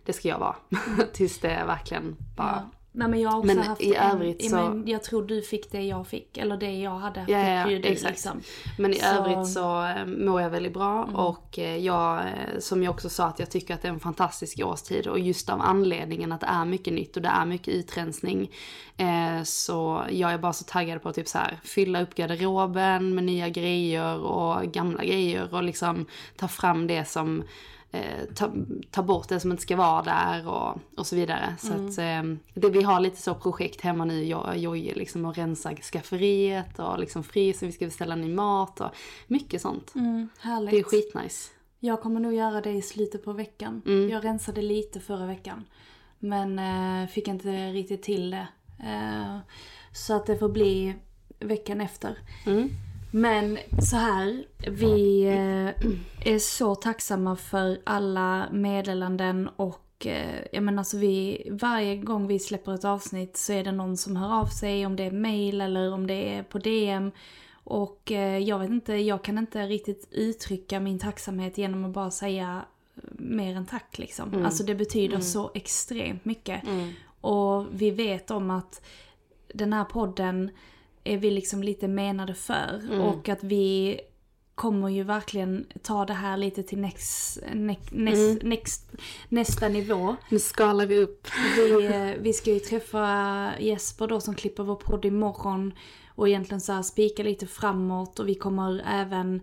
[0.05, 0.55] det ska jag vara.
[1.13, 2.69] Tills det verkligen bara...
[2.97, 5.23] Nej men jag har också Men haft i en, övrigt i- så- men jag tror
[5.23, 6.37] du fick det jag fick.
[6.37, 8.11] Eller det jag hade Ja, ja, ju du exakt.
[8.11, 8.41] liksom.
[8.77, 9.17] Men i Så- Mm.
[9.31, 13.25] övrigt så eh, mår jag väldigt bra och eh, jag, eh, som jag också sa,
[13.25, 16.47] att jag tycker att det är en fantastisk årstid och just av anledningen att det
[16.47, 18.51] är mycket nytt och det är mycket utrensning.
[18.97, 23.15] Eh, så jag är bara så taggad på att typ så här, fylla upp garderoben
[23.15, 26.05] med nya grejer och gamla grejer och liksom
[26.37, 27.43] ta fram det som
[27.95, 28.51] eh, ta,
[28.91, 31.55] ta bort det som inte ska vara där och, och så vidare.
[31.59, 31.85] Så Mm.
[31.87, 35.37] att eh, det, vi har lite så projekt hemma nu, jag och Jojje, liksom att
[35.37, 38.89] rensa skafferiet och liksom frysen, vi ska beställa ny mat och
[39.27, 39.95] mycket sånt.
[39.95, 40.71] Mm, härligt.
[40.71, 41.51] Det är skitnice.
[41.79, 43.81] Jag kommer nog göra det i slutet på veckan.
[43.85, 44.09] Mm.
[44.09, 45.65] Jag rensade lite förra veckan.
[46.19, 48.47] Men eh, fick inte riktigt till det.
[48.83, 49.37] Eh,
[49.93, 50.95] så att det får bli
[51.39, 52.17] veckan efter.
[52.45, 52.69] Mm.
[53.15, 60.77] Men så här, vi eh, är så tacksamma för alla meddelanden och eh, jag menar
[60.77, 64.45] alltså vi, varje gång vi släpper ett avsnitt så är det någon som hör av
[64.45, 67.11] sig om det är mail eller om det är på DM.
[67.63, 72.11] Och eh, jag vet inte, jag kan inte riktigt uttrycka min tacksamhet genom att bara
[72.11, 72.65] säga
[73.11, 74.45] mer än tack liksom.
[74.45, 76.61] Alltså det betyder så extremt mycket.
[77.21, 78.85] Och vi vet om att
[79.53, 80.51] den här podden
[81.05, 82.81] är vi liksom lite menade för.
[83.01, 83.99] Och att vi
[84.55, 88.91] kommer ju verkligen ta det här lite till next, next, next, next,
[89.29, 90.15] nästa nivå.
[90.29, 91.27] Nu skalar vi upp.
[91.55, 95.73] Vi, eh, vi ska ju träffa Jesper då som klipper vår podd imorgon
[96.07, 99.41] och egentligen så här spika lite framåt och vi kommer även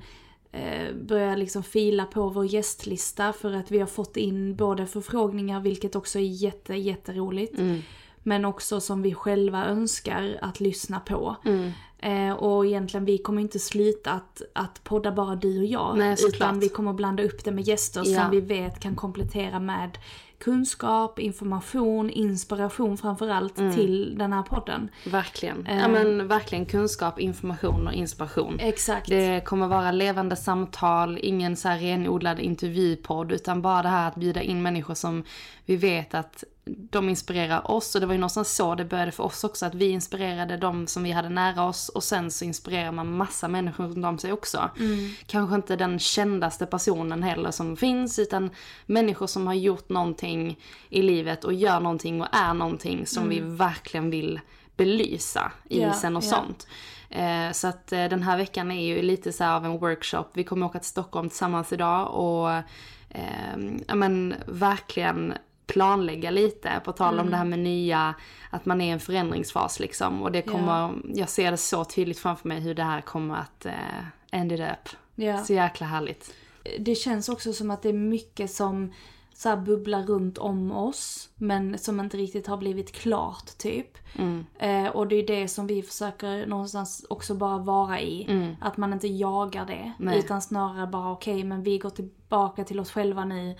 [0.52, 5.60] eh, börja liksom fila på vår gästlista för att vi har fått in både förfrågningar
[5.60, 7.58] vilket också är jätte, jätteroligt.
[8.22, 11.36] Men också som vi själva önskar att lyssna på.
[11.98, 15.98] Eh, och egentligen vi kommer inte sluta att, att podda bara du och jag.
[15.98, 18.20] Nej, utan vi kommer blanda upp det med gäster Ja.
[18.22, 19.98] som vi vet kan komplettera med
[20.38, 23.74] kunskap, information, inspiration framförallt Mm.
[23.74, 24.88] till den här podden.
[25.06, 25.66] Verkligen.
[25.66, 25.78] Eh.
[25.80, 28.60] Ja men verkligen kunskap, information och inspiration.
[28.60, 29.08] Exakt.
[29.08, 34.14] Det kommer vara levande samtal, ingen så här renodlad intervjupodd utan bara det här att
[34.14, 35.24] bjuda in människor som
[35.66, 39.24] vi vet att de inspirerar oss och det var ju någonstans så det började för
[39.24, 42.92] oss också att vi inspirerade de som vi hade nära oss och sen så inspirerar
[42.92, 44.70] man massa människor runt om sig också.
[45.26, 48.50] Kanske inte den kändaste personen heller som finns utan
[48.86, 53.40] människor som har gjort någonting i livet och gör någonting och är någonting som vi
[53.40, 54.40] verkligen vill
[54.76, 56.28] belysa i Ja, sen och ja.
[56.28, 56.66] sånt.
[57.10, 60.24] Eh, så att eh, den här veckan är ju lite så här av en workshop.
[60.32, 62.50] Vi kommer åka till Stockholm tillsammans idag och
[63.08, 65.34] eh, men verkligen
[65.66, 67.24] planlägga lite på tal Mm.
[67.26, 68.14] om det här med nya,
[68.50, 70.22] att man är i en förändringsfas liksom.
[70.22, 73.66] Och det kommer, jag ser det så tydligt framför mig hur det här kommer att
[73.66, 73.72] eh,
[74.30, 74.88] end it up.
[75.14, 75.44] Ja.
[75.44, 76.34] Så jäkla härligt.
[76.78, 78.92] det känns också som att det är mycket som
[79.34, 81.28] så bubblar runt om oss.
[81.34, 83.98] Men som inte riktigt har blivit klart typ.
[84.58, 88.26] Eh, och det är det som vi försöker någonstans också bara vara i.
[88.60, 89.92] Att man inte jagar det.
[89.98, 90.18] Nej.
[90.18, 93.54] Utan snarare bara okej men vi går tillbaka till oss själva nu.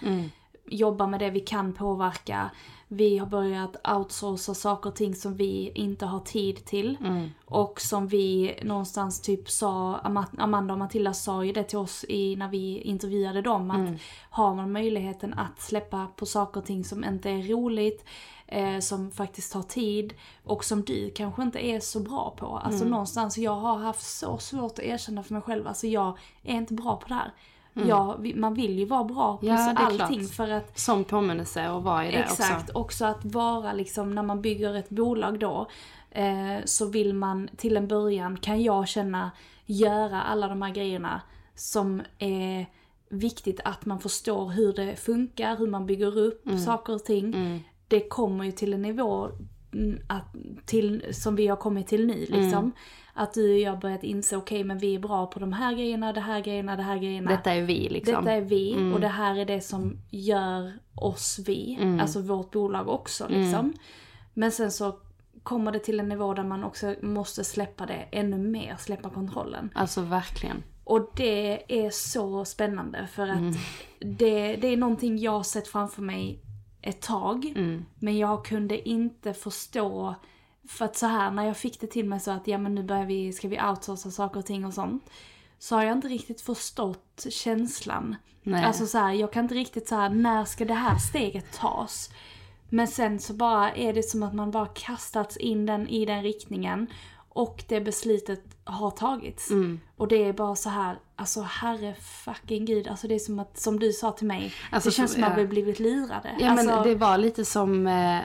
[0.72, 2.50] Jobbar med det vi kan påverka.
[2.88, 6.96] Vi har börjat outsourca saker och ting som vi inte har tid till.
[7.44, 12.04] Och som vi någonstans typ sa, Ama- Amanda och Matilda sa ju det till oss
[12.08, 13.70] i, när vi intervjuade dem.
[13.70, 18.04] Att har man möjligheten att släppa på saker och ting som inte är roligt,
[18.46, 22.46] eh, som faktiskt tar tid och som du kanske inte är så bra på.
[22.64, 26.54] Alltså någonstans, jag har haft så svårt att erkänna för mig själv, alltså jag är
[26.56, 27.32] inte bra på det här.
[27.74, 30.30] Jag, vi- man vill ju vara bra på Ja, allting klart.
[30.30, 32.78] för att Som påminnelse och vara i det Exakt, också.
[32.78, 35.66] också att vara liksom när man bygger ett bolag då
[36.10, 39.30] eh, så vill man till en början, kan jag känna,
[39.66, 41.20] göra alla de här grejerna
[41.54, 42.66] som är
[43.08, 46.58] viktigt att man förstår hur det funkar, hur man bygger upp Mm.
[46.58, 47.64] saker och ting.
[47.88, 49.48] Det kommer ju till en nivå mm,
[50.06, 50.24] att,
[50.64, 52.40] till, som vi har kommit till nu Mm.
[52.40, 52.72] liksom.
[53.14, 56.12] Att du och jag börjat inse, okej men vi är bra på de här grejerna,
[56.12, 57.30] det här grejerna, det här grejerna.
[57.30, 58.14] Detta är vi liksom.
[58.14, 62.88] Detta är vi och det här är det som gör oss vi, alltså vårt bolag
[62.88, 63.72] också liksom.
[64.34, 64.98] Men sen så
[65.42, 69.70] kommer det till en nivå där man också måste släppa det ännu mer, släppa kontrollen.
[69.74, 70.62] Alltså verkligen.
[70.84, 73.54] Och det är så spännande för att
[74.00, 76.38] det, det är någonting jag har sett framför mig
[76.82, 77.52] ett tag.
[77.98, 80.14] Men jag kunde inte förstå,
[80.68, 82.82] för att så här när jag fick det till mig så att ja men nu
[82.82, 85.10] börjar vi, ska vi outsourca saker och ting och sånt.
[85.58, 88.16] Så har jag inte riktigt förstått känslan.
[88.42, 88.64] Nej.
[88.64, 92.10] Alltså så här, jag kan inte riktigt så här, när ska det här steget tas?
[92.68, 96.22] Men sen så bara är det som att man bara kastats in den, i den
[96.22, 96.86] riktningen.
[97.28, 99.50] Och det beslutet har tagits.
[99.50, 99.80] Mm.
[99.96, 102.88] Och det är bara så här, alltså herre fucking gud.
[102.88, 104.52] Alltså det är som att, som du sa till mig.
[104.70, 106.36] Alltså, det känns så- som att vi blivit lurade.
[106.40, 108.18] Ja alltså, men det var lite som, eh,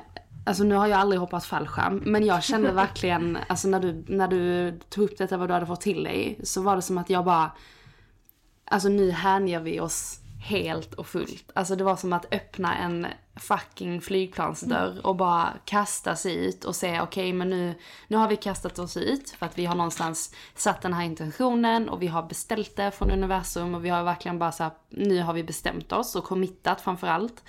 [0.45, 4.27] alltså nu har jag aldrig hoppat fallskärm, men jag kände verkligen, alltså när du, när
[4.27, 7.10] du tog upp detta vad du hade fått till dig, så var det som att
[7.10, 7.51] jag bara,
[8.65, 11.52] alltså nu hänger vi oss helt och fullt.
[11.54, 16.76] Alltså det var som att öppna en fucking flygplansdörr och bara kasta sig ut och
[16.76, 17.76] säga okej men nu,
[18.08, 21.89] nu har vi kastat oss ut för att vi har någonstans satt den här intentionen
[21.89, 25.21] och vi har beställt det från universum och vi har verkligen bara så här, nu
[25.21, 27.43] har vi bestämt oss och committat framförallt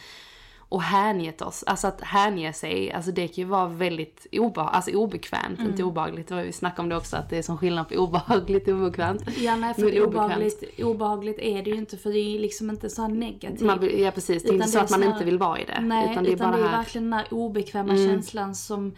[0.68, 1.64] och hängett oss.
[1.66, 6.28] Alltså att hänge sig, alltså det kan ju vara väldigt obe alltså obekvämt, inte obehagligt.
[6.28, 8.74] Det var ju snack om det också, att det är som skillnad på obehagligt och
[8.74, 9.22] obekvämt.
[9.37, 12.70] Ja nej för Men obehagligt, obehagligt är det ju inte för det är ju liksom
[12.70, 13.61] inte så här negativt.
[13.61, 15.81] Man, ja precis, det är Utan inte så att man inte vill vara i det.
[15.81, 16.68] Nej, utan det är bara det här.
[16.68, 16.78] Mm.
[16.78, 18.94] verkligen den här obekväma känslan som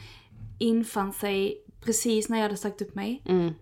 [0.58, 3.22] infann sig precis när jag hade sagt upp mig.
[3.26, 3.54] Mm.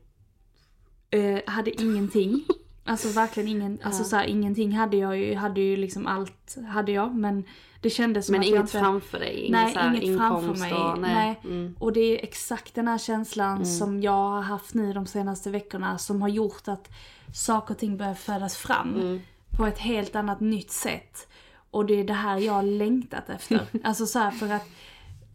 [1.11, 2.45] Eh, hade ingenting.
[2.89, 6.93] Alltså verkligen ingen, alltså så här, ingenting hade jag ju, hade ju liksom allt hade
[6.93, 7.45] jag men
[7.81, 8.79] det kändes som Men att jag inget inte...
[8.79, 10.73] framför dig, ingen Nej, här inget framför mig.
[10.73, 11.15] och nej.
[11.15, 11.41] nej.
[11.45, 11.77] Mm.
[11.79, 15.99] Och det är exakt den här känslan som jag har haft nu de senaste veckorna
[15.99, 16.89] som har gjort att
[17.35, 19.21] saker och ting börjar födas fram Mm.
[19.59, 21.29] på ett helt annat nytt sätt.
[21.71, 23.61] Och det är det här jag har längtat efter.
[23.85, 24.69] alltså så här för att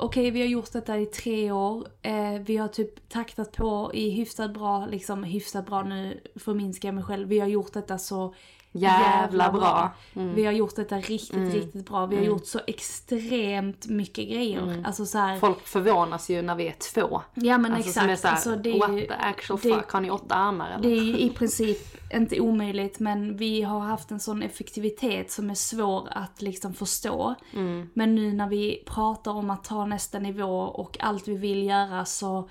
[0.03, 1.87] Okej, vi har gjort detta i tre år.
[2.01, 6.95] Eh, vi har typ taktat på i hyfsat bra, liksom hyfsat bra nu förminskar jag
[6.95, 7.27] mig själv.
[7.27, 8.33] Vi har gjort detta så
[8.75, 9.91] Jävla bra.
[10.15, 10.35] Mm.
[10.35, 12.05] Vi har gjort detta riktigt, riktigt bra.
[12.05, 14.83] Vi har gjort så extremt mycket grejer.
[14.85, 17.21] Alltså så här, Folk förvånas ju när vi är två.
[17.33, 18.03] Ja men alltså, exakt.
[18.03, 20.11] Som är så här, alltså, det är what ju- the actual det- fuck, har ni
[20.11, 20.83] åtta armar eller?
[20.83, 25.49] Det är ju i princip inte omöjligt men vi har haft en sån effektivitet som
[25.49, 27.35] är svår att liksom förstå.
[27.53, 27.89] Mm.
[27.93, 32.05] Men nu när vi pratar om att ta nästa nivå och allt vi vill göra
[32.05, 32.49] så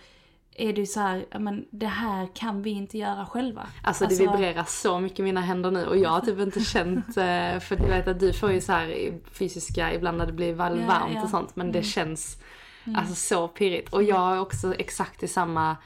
[0.54, 3.66] är det ju så här, ja, men det här kan vi inte göra själva.
[3.82, 7.08] Alltså det vibrerar så mycket i mina händer nu och jag har typ inte känt,
[7.16, 10.52] eh, för du vet att du får ju så här fysiska ibland när det blir
[10.52, 11.10] väl Ja, varmt ja.
[11.10, 11.22] Mm.
[11.22, 12.38] och sånt men det känns
[12.96, 13.92] alltså så pirrigt.
[13.92, 15.76] Och jag är också exakt i samma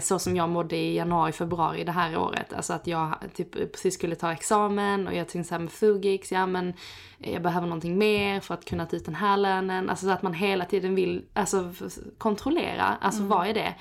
[0.00, 2.52] så som jag mådde i januari, februari det här året.
[2.52, 6.46] Alltså att jag typ precis skulle ta examen och jag tänkte såhär med Fugix, ja
[6.46, 6.74] men
[7.20, 9.90] eh, jag behöver någonting mer för att kunna ta ut den här lönen.
[9.90, 11.72] Alltså så att man hela tiden vill alltså,
[12.18, 13.74] kontrollera, alltså vad är det?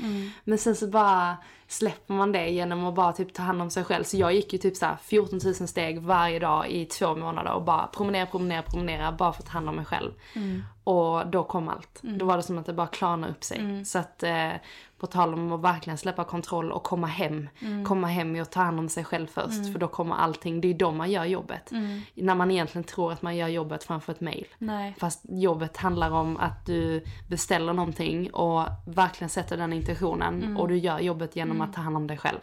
[0.43, 3.83] Men sen så bara släpper man det genom att bara typ ta hand om sig
[3.83, 4.03] själv.
[4.03, 7.63] Så jag gick ju typ såhär 14 000 steg varje dag i två månader och
[7.63, 10.11] bara promenera, promenera, promenera bara för att ta hand om mig själv.
[10.87, 11.99] Och då kom allt.
[12.01, 13.85] Då var det som att det bara klarnade upp sig.
[13.85, 14.51] Så att eh,
[14.97, 17.49] på tal om att verkligen släppa kontroll och komma hem.
[17.85, 19.71] Komma hem och ta hand om sig själv först.
[19.71, 21.71] För då kommer allting, det är då man gör jobbet.
[22.15, 24.47] När man egentligen tror att man gör jobbet framför ett mail.
[24.57, 24.95] Nej.
[24.99, 30.57] Fast jobbet handlar om att du beställer någonting och verkligen sätter den intentionen.
[30.57, 32.39] Och du gör jobbet genom att ta hand om dig själv.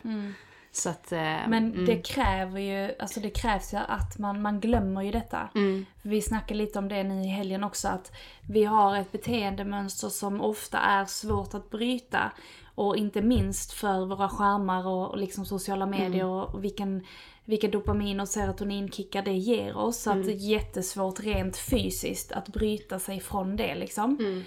[0.77, 1.85] Så att, eh, Men mm.
[1.85, 5.49] det kräver ju, alltså det krävs ju att man, man glömmer ju detta.
[5.55, 5.87] Mm.
[6.03, 8.13] Vi snackade lite om det nu i helgen också, att
[8.49, 12.33] vi har ett beteendemönster som ofta är svårt att bryta.
[12.75, 17.07] Och inte minst för våra skärmar och, och liksom sociala medier och vilken,
[17.45, 20.03] vilka dopamin och serotoninkickar det ger oss.
[20.03, 24.43] Så att det är jättesvårt rent fysiskt att bryta sig från det liksom.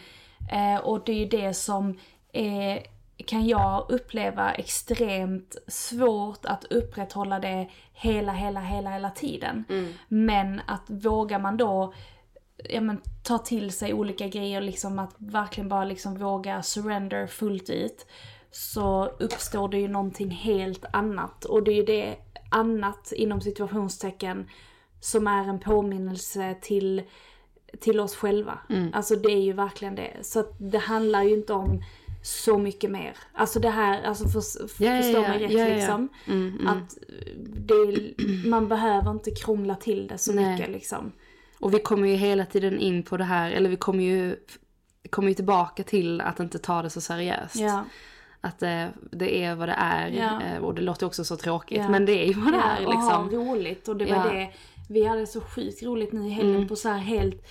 [0.52, 1.98] Eh, och det är ju det som
[2.34, 2.84] är,
[3.26, 9.64] kan jag uppleva extremt svårt att upprätthålla det hela, hela, hela, hela tiden.
[10.08, 11.94] Men att vågar man då
[12.58, 17.70] ja, men, ta till sig olika grejer, liksom att verkligen bara liksom våga surrender fullt
[17.70, 18.06] ut.
[18.52, 21.46] Så uppstår det ju någonting helt annat.
[21.46, 22.16] Och det är ju det
[22.52, 24.50] annat inom situationstecken
[25.00, 27.04] som är en påminnelse till
[27.80, 28.60] till oss själva.
[28.94, 30.18] Alltså det är ju verkligen det.
[30.22, 31.84] Så det handlar ju inte om
[32.28, 33.14] så mycket mer.
[33.34, 34.42] Alltså det här, alltså för,
[34.84, 35.28] Ja, ja, förstå ja.
[35.28, 35.68] mig rätt ja.
[35.68, 36.10] liksom.
[36.28, 36.68] Mm, mm.
[36.68, 36.98] Att
[37.56, 38.14] det,
[38.48, 40.52] man behöver inte krångla till det så Nej.
[40.52, 41.12] mycket liksom.
[41.60, 44.36] Och vi kommer ju hela tiden in på det här, eller vi kommer ju,
[45.10, 47.56] kommer ju tillbaka till att inte ta det så seriöst.
[48.42, 50.12] Att eh, det är vad det är.
[50.56, 52.94] Eh, och det låter också så tråkigt, men det är ju vad det är och
[52.94, 53.40] ha liksom.
[53.40, 53.88] roligt.
[53.88, 54.50] Och det var det,
[54.90, 57.48] vi hade så sjukt roligt nu i helgen på så här helt,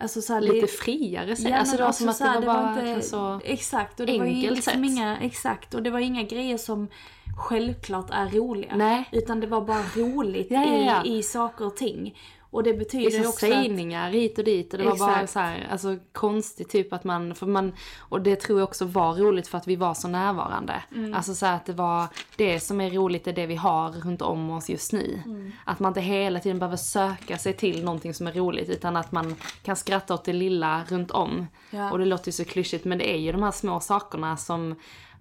[0.00, 1.48] alltså så här, Lite friare sätt.
[1.48, 3.40] Ja, alltså det var också som att det var bara verkligen så...
[3.44, 4.84] Exakt, och det var ju enkelt liksom sätt.
[4.84, 6.88] inga, exakt, och det var inga grejer som
[7.36, 8.76] självklart är roliga.
[8.76, 9.08] Nej.
[9.12, 11.04] Utan det var bara roligt Ja, ja, ja.
[11.04, 12.18] I, i saker och ting.
[12.56, 13.52] Och det betyder Vissa också att...
[13.52, 15.32] sägningar hit och dit och det var bara Exakt.
[15.32, 19.14] så här, alltså konstigt typ att man, för man, och det tror jag också var
[19.14, 20.82] roligt för att vi var så närvarande.
[20.94, 21.14] Mm.
[21.14, 24.50] Alltså så att det var, det som är roligt är det vi har runt om
[24.50, 25.22] oss just nu.
[25.24, 25.52] Mm.
[25.64, 29.12] Att man inte hela tiden behöver söka sig till någonting som är roligt utan att
[29.12, 31.46] man kan skratta åt det lilla runt om.
[31.70, 31.92] Ja.
[31.92, 34.74] Och det låter ju så klyschigt men det är ju de här små sakerna som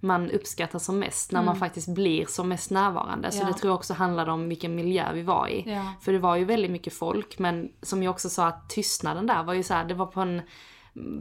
[0.05, 3.31] man uppskattar som mest när man faktiskt blir som mest närvarande.
[3.31, 3.47] Så Mm.
[3.47, 3.53] Ja.
[3.53, 5.63] det tror jag också handlade om vilken miljö vi var i.
[5.71, 5.93] Ja.
[6.01, 9.43] För det var ju väldigt mycket folk men som jag också sa att tystnaden där
[9.43, 10.41] var ju så här, det var på en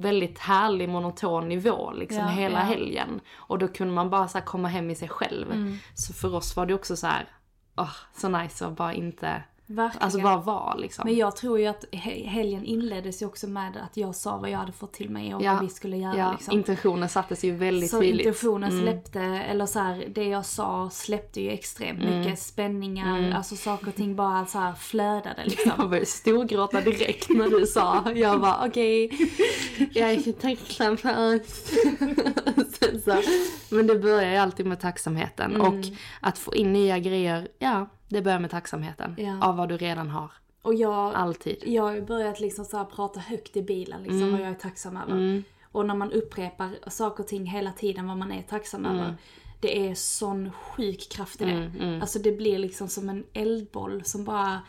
[0.00, 3.20] väldigt härlig monoton nivå liksom Ja, hela helgen.
[3.34, 5.52] Och då kunde man bara så komma hem i sig själv.
[5.52, 5.78] Mm.
[5.94, 7.28] Så för oss var det också så här,
[7.76, 9.42] åh, så nice att bara inte,
[9.74, 10.04] Verkligen.
[10.04, 11.02] alltså bara vara liksom.
[11.06, 14.50] Men jag tror ju att he- helgen inleddes ju också med att jag sa vad
[14.50, 15.52] jag hade fått till mig och Ja.
[15.52, 16.54] vad vi skulle göra ja, liksom.
[16.54, 18.26] intentionen sattes ju väldigt Så tydligt.
[18.26, 18.82] intentionen Mm.
[18.84, 22.18] släppte, eller så här, det jag sa släppte ju extremt Mm.
[22.20, 25.72] mycket spänningar, alltså saker och ting bara så här flödade liksom.
[25.78, 28.12] Jag började storgråta direkt när du sa.
[28.14, 29.10] Jag var okej,
[29.92, 31.70] jag är så tacksam för oss.
[33.04, 33.22] Så,
[33.74, 35.54] men det börjar ju alltid med tacksamheten.
[35.54, 35.66] Mm.
[35.66, 35.84] Och
[36.20, 39.14] att få in nya grejer, ja, det börjar med tacksamheten.
[39.18, 39.38] Ja.
[39.48, 40.30] Av vad du redan har.
[40.62, 41.56] Och jag, Alltid.
[41.66, 44.32] jag har börjat liksom så prata högt i bilen liksom Mm.
[44.32, 45.42] vad jag är tacksam över.
[45.72, 48.98] Och när man upprepar saker och ting hela tiden vad man är tacksam Mm.
[48.98, 49.14] över.
[49.60, 51.98] Det är sån sjuk kraft i det.
[52.00, 54.60] Alltså det blir liksom som en eldboll som bara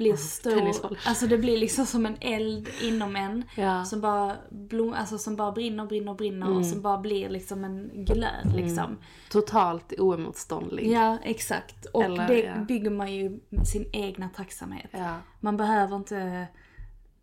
[0.00, 0.50] blir stor.
[0.50, 0.98] tennisboll.
[1.06, 3.44] Alltså det blir liksom som en eld inom en.
[3.56, 3.84] Ja.
[3.84, 6.58] Som bara, blom, alltså som bara brinner, brinner, brinner Mm.
[6.58, 8.98] och som bara blir liksom en glöd liksom.
[9.30, 10.90] Totalt oemotståndlig.
[10.92, 11.86] Ja, exakt.
[11.86, 12.54] Och Eller, det ja.
[12.68, 14.90] bygger man ju med sin egna tacksamhet.
[14.90, 15.14] Ja.
[15.40, 16.46] Man behöver inte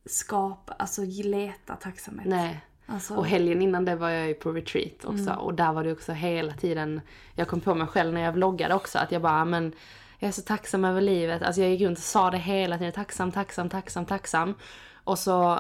[0.06, 2.28] skapa, alltså leta tacksamhet.
[2.28, 2.60] Nej.
[2.90, 5.30] Alltså, Och helgen innan det var jag ju på retreat också.
[5.30, 5.38] Mm.
[5.38, 7.02] Och där var det också hela tiden,
[7.36, 9.74] jag kom på mig själv när jag vloggade också att jag bara, men
[10.20, 11.42] jag är så tacksam över livet.
[11.42, 12.94] Alltså jag gick runt och sa det hela tiden.
[12.94, 14.56] Tacksam, tacksam, tacksam, tacksam.
[15.04, 15.60] Och så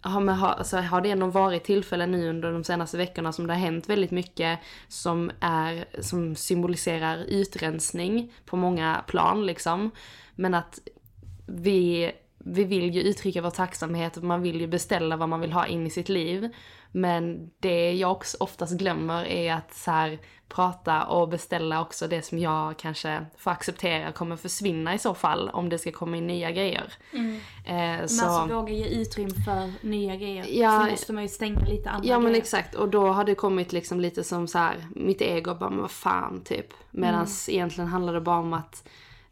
[0.00, 3.52] har, man, alltså har det ändå varit tillfällen nu under de senaste veckorna som det
[3.52, 9.90] har hänt väldigt mycket som, är, som symboliserar utrensning på många plan liksom.
[10.34, 10.80] Men att
[11.46, 15.66] vi, vi vill ju uttrycka vår tacksamhet man vill ju beställa vad man vill ha
[15.66, 16.48] in i sitt liv.
[16.96, 20.18] Men det jag också oftast glömmer är att så här,
[20.48, 25.48] prata och beställa också det som jag kanske får acceptera kommer försvinna i så fall
[25.48, 26.92] om det ska komma in nya grejer.
[27.12, 27.34] Mm.
[27.66, 28.16] Eh, så...
[28.26, 30.46] Men alltså våga ge utrymme för nya grejer.
[30.48, 32.42] Ja, så måste man ju stänga lite andra Ja men grejer.
[32.42, 35.80] exakt och då har det kommit liksom lite som så här mitt ego bara men
[35.80, 36.66] vad fan typ.
[36.90, 37.28] Medan Mm.
[37.48, 38.88] egentligen handlar det bara om att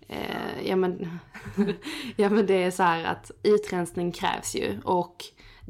[0.09, 1.19] eh, ja men
[2.17, 5.17] ja men det är så här att utrensning krävs ju och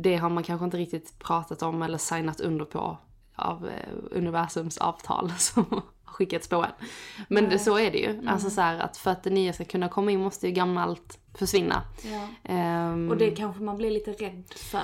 [0.02, 2.98] det har man kanske inte riktigt pratat om eller signat under på
[3.36, 6.86] av eh, universums avtal som har skickats på en.
[7.28, 8.28] Men det, så är det ju.
[8.28, 11.18] Alltså så här att för att det nya ska kunna komma in måste ju gammalt
[11.34, 11.82] försvinna.
[12.04, 12.28] Ja.
[12.44, 14.80] Ehm, Och det kanske man blir lite rädd för.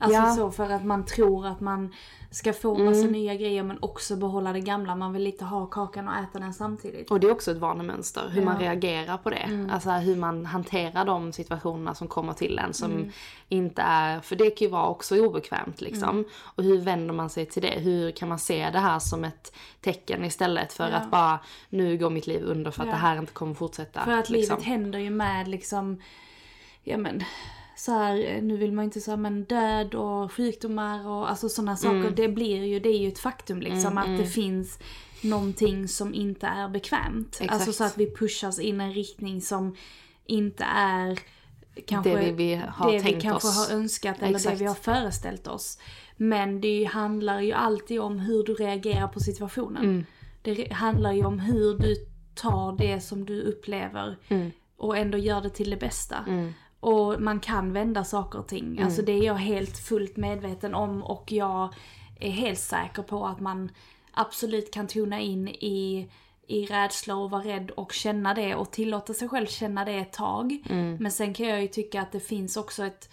[0.00, 0.34] Alltså Ja.
[0.34, 1.94] så för att man tror att man
[2.30, 3.12] ska få massa Mm.
[3.12, 4.94] nya grejer men också behålla det gamla.
[4.94, 7.10] Man vill lite ha kakan och äta den samtidigt.
[7.10, 8.66] Och det är också ett vanemönster, hur man Ja.
[8.66, 9.68] reagerar på det.
[9.72, 13.10] Alltså hur man hanterar de situationerna som kommer till en som Mm.
[13.48, 16.08] inte är, för det kan ju vara också obekvämt liksom.
[16.10, 16.24] Mm.
[16.54, 17.78] Och hur vänder man sig till det?
[17.80, 20.96] Hur kan man se det här som ett tecken istället för Ja.
[20.96, 21.38] att bara
[21.68, 24.04] nu går mitt liv under för att det här inte kommer fortsätta.
[24.04, 24.56] För att liksom.
[24.56, 26.00] livet händer ju med liksom,
[26.82, 27.24] ja men
[27.78, 31.96] så här, nu vill man inte säga men död och sjukdomar och alltså sådana saker.
[31.96, 32.14] Mm.
[32.14, 34.20] Det blir ju, det är ju ett faktum liksom Mm, att mm.
[34.20, 34.78] det finns
[35.22, 37.28] någonting som inte är bekvämt.
[37.40, 37.52] Exakt.
[37.52, 39.76] Alltså så att vi pushas in en riktning som
[40.26, 41.18] inte är
[41.86, 43.68] kanske Det vi- vi har det vi tänkt kanske oss.
[43.70, 44.58] har önskat eller Exakt.
[44.58, 45.78] det vi har föreställt oss.
[46.16, 49.84] Men det handlar ju alltid om hur du reagerar på situationen.
[49.84, 50.04] Mm.
[50.42, 51.96] Det handlar ju om hur du
[52.34, 54.50] tar det som du upplever Mm.
[54.76, 56.16] och ändå gör det till det bästa.
[56.28, 56.52] Mm.
[56.80, 58.80] Och man kan vända saker och ting.
[58.82, 61.74] Alltså det är jag helt fullt medveten om och jag
[62.20, 63.70] är helt säker på att man
[64.12, 66.08] absolut kan tona in i,
[66.46, 70.12] i rädsla och vara rädd och känna det och tillåta sig själv känna det ett
[70.12, 70.58] tag.
[70.70, 70.96] Mm.
[71.00, 73.10] Men sen kan jag ju tycka att det finns också ett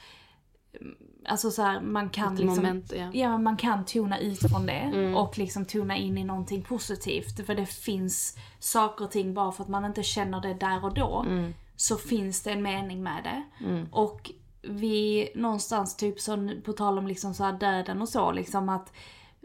[1.27, 3.09] Alltså så här, man kan Ett liksom, moment, ja.
[3.13, 5.15] ja man kan tona ut från det Mm.
[5.15, 7.45] och liksom tona in i någonting positivt.
[7.45, 10.93] För det finns saker och ting bara för att man inte känner det där och
[10.93, 11.25] då.
[11.27, 11.53] Mm.
[11.75, 13.65] Så finns det en mening med det.
[13.65, 13.87] Mm.
[13.91, 18.69] Och vi någonstans typ så på tal om liksom så här döden och så liksom
[18.69, 18.93] att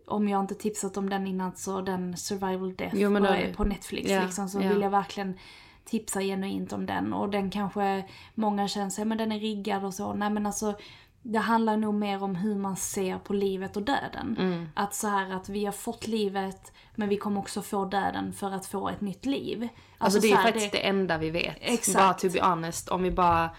[0.06, 4.10] om jag inte tipsat om den innan så den survival death Jo, men på, Netflix
[4.10, 4.68] ja, liksom så ja.
[4.68, 5.38] vill jag verkligen
[5.84, 8.04] tipsa genuint om den och den kanske
[8.34, 10.14] många känner sig men den är riggad och så.
[10.14, 10.74] Nej men alltså
[11.22, 14.36] det handlar nog mer om hur man ser på livet och döden.
[14.38, 14.68] Mm.
[14.74, 18.50] Att så här att vi har fått livet men vi kommer också få döden för
[18.50, 19.68] att få ett nytt liv.
[19.98, 20.78] Alltså, det är här, faktiskt det...
[20.78, 21.56] enda vi vet.
[21.60, 21.98] Exakt.
[21.98, 23.50] Bara to be honest, om vi bara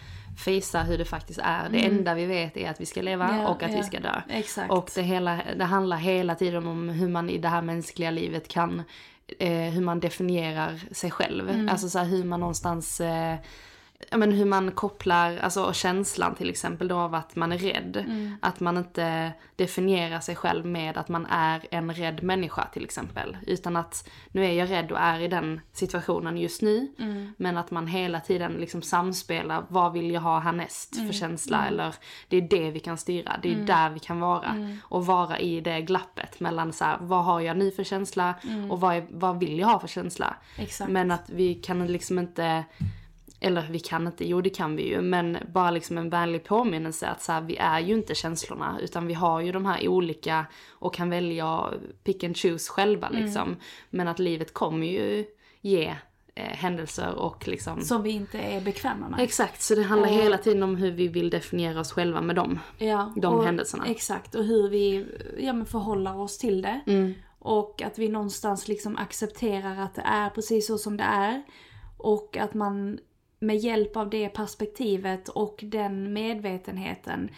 [0.46, 1.70] fejsar hur det faktiskt är.
[1.70, 1.98] Det Mm.
[1.98, 3.78] enda vi vet är att vi ska leva Ja, och att ja.
[3.78, 4.22] vi ska dö.
[4.30, 4.72] Exakt.
[4.72, 8.48] Och det, hela, det handlar hela tiden om hur man i det här mänskliga livet
[8.48, 8.84] kan,
[9.40, 11.50] eh, hur man definierar sig själv.
[11.50, 11.70] Mm.
[11.70, 13.36] Alltså så här, hur man någonstans eh,
[14.10, 17.98] Ja men hur man kopplar, alltså känslan till exempel då av att man är rädd.
[17.98, 18.36] Mm.
[18.42, 23.38] Att man inte definierar sig själv med att man är en rädd människa till exempel.
[23.48, 26.92] Utan att nu är jag rädd och är i den situationen just nu.
[27.00, 27.34] Mm.
[27.38, 31.14] Men att man hela tiden liksom samspelar, vad vill jag ha härnäst för Mm.
[31.14, 31.58] känsla?
[31.58, 31.74] Mm.
[31.74, 31.96] Eller
[32.28, 33.66] det är det vi kan styra, det är Mm.
[33.66, 34.50] där vi kan vara.
[34.50, 34.78] Mm.
[34.84, 38.34] Och vara i det glappet mellan så här, vad har jag nu för känsla
[38.70, 40.36] och vad, är, vad vill jag ha för känsla?
[40.58, 40.92] Exakt.
[40.92, 42.64] Men att vi kan liksom inte,
[43.44, 47.08] eller vi kan inte, jo det kan vi ju, men bara liksom en vänlig påminnelse
[47.08, 50.46] att så här, vi är ju inte känslorna utan vi har ju de här olika
[50.72, 51.70] och kan välja
[52.04, 53.24] pick and choose själva Mm.
[53.24, 53.56] liksom.
[53.90, 55.26] Men att livet kommer ju
[55.62, 55.96] ge
[56.36, 59.20] eh, händelser och liksom Som vi inte är bekväma med.
[59.20, 62.36] Exakt, så det handlar Och- hela tiden om hur vi vill definiera oss själva med
[62.36, 62.60] dem.
[62.78, 63.86] Ja, de och, händelserna.
[63.88, 65.06] Exakt, och hur vi
[65.40, 66.82] ja, men förhåller oss till det.
[66.88, 67.14] Mm.
[67.40, 71.44] Och att vi någonstans liksom accepterar att det är precis så som det är.
[71.98, 73.00] Och att man
[73.42, 77.30] med hjälp av det perspektivet och den medvetenheten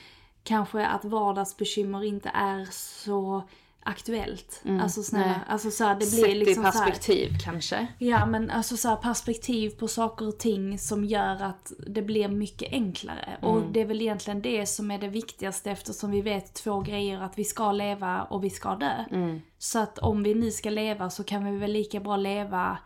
[0.44, 3.44] kanske att vardagsbekymmer inte är så
[3.86, 4.62] aktuellt.
[4.66, 5.40] Mm, Alltså snälla, nej.
[5.48, 7.88] alltså så här, det blir liksom i så här- perspektiv kanske.
[8.00, 12.28] Ja men alltså så här, perspektiv på saker och ting som gör att det blir
[12.28, 13.38] mycket enklare.
[13.42, 13.74] Och Mm.
[13.74, 17.38] det är väl egentligen det som är det viktigaste eftersom vi vet två grejer att
[17.40, 19.06] vi ska leva och vi ska dö.
[19.12, 19.42] Mm.
[19.58, 22.78] Så att om vi nu ska leva så kan vi väl lika bra leva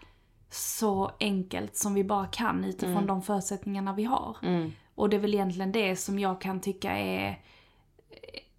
[0.49, 3.07] så enkelt som vi bara kan utifrån Mm.
[3.07, 4.37] de förutsättningarna vi har.
[4.43, 4.71] Mm.
[4.95, 7.39] Och det är väl egentligen det som jag kan tycka är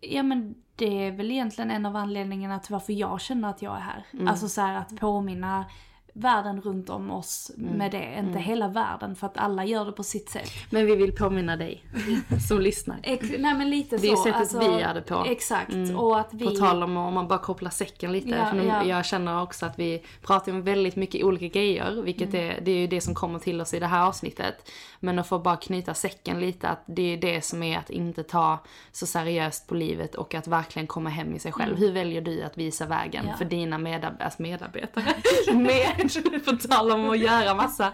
[0.01, 3.77] Ja men det är väl egentligen en av anledningarna till varför jag känner att jag
[3.77, 4.07] är här.
[4.13, 4.29] Mm.
[4.29, 5.65] Alltså så här att påminna
[6.13, 8.15] världen runt om oss med det.
[8.19, 10.51] Inte hela världen för att alla gör det på sitt sätt.
[10.71, 11.85] Men vi vill påminna dig
[12.49, 12.99] som lyssnar.
[13.03, 14.23] Ex- nej men lite Det är så.
[14.23, 15.25] sättet alltså, vi gör det på.
[15.29, 15.75] Exakt.
[15.97, 16.45] Och att vi...
[16.45, 18.29] På tal om om man bara kopplar säcken lite.
[18.29, 18.85] Ja, för nu, ja.
[18.85, 22.03] Jag känner också att vi pratar om väldigt mycket olika grejer.
[22.03, 22.47] Vilket Mm.
[22.51, 24.71] är, det är ju det som kommer till oss i det här avsnittet.
[25.01, 26.69] Men att få bara knyta säcken lite.
[26.69, 28.59] Att det är det som är att inte ta
[28.93, 30.15] så seriöst på livet.
[30.15, 31.77] Och att verkligen komma hem i sig själv.
[31.77, 33.31] Hur väljer du att visa vägen Mm.
[33.31, 33.37] Ja.
[33.37, 35.05] för dina medab- alltså medarbetare?
[35.55, 36.08] Med,
[36.45, 37.93] på tal om att göra massa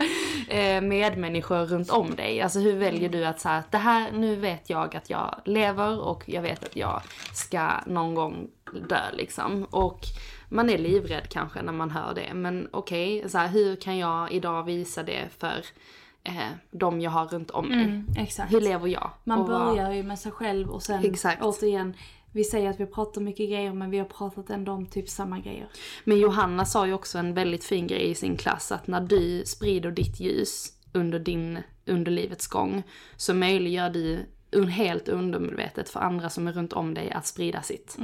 [0.49, 2.41] eh, medmänniskor runt om dig.
[2.41, 6.01] Alltså hur väljer du att säga att det här, nu vet jag att jag lever
[6.01, 7.03] och jag vet att jag
[7.33, 8.49] ska någon gång
[8.89, 9.65] dö liksom.
[9.71, 10.01] Och
[10.49, 12.35] man är livrädd kanske när man hör det.
[12.35, 15.65] Men okej, så här, hur kan jag idag visa det för
[16.25, 16.35] eh,
[16.71, 17.85] de jag har runt om mig?
[17.85, 18.53] Mm, exakt.
[18.53, 19.11] Hur lever jag?
[19.25, 21.43] Man börjar ju med sig själv och sen Exakt.
[21.43, 21.95] återigen,
[22.35, 25.39] vi säger att vi pratar mycket grejer men vi har pratat ändå om typ samma
[25.39, 25.67] grejer.
[26.05, 29.43] Men Johanna sa ju också en väldigt fin grej i sin klass att när du
[29.47, 32.83] sprider ditt ljus under, din, under livets gång
[33.17, 34.27] så möjliggör du
[34.71, 37.99] helt undermedvetet för andra som är runt om dig att sprida sitt.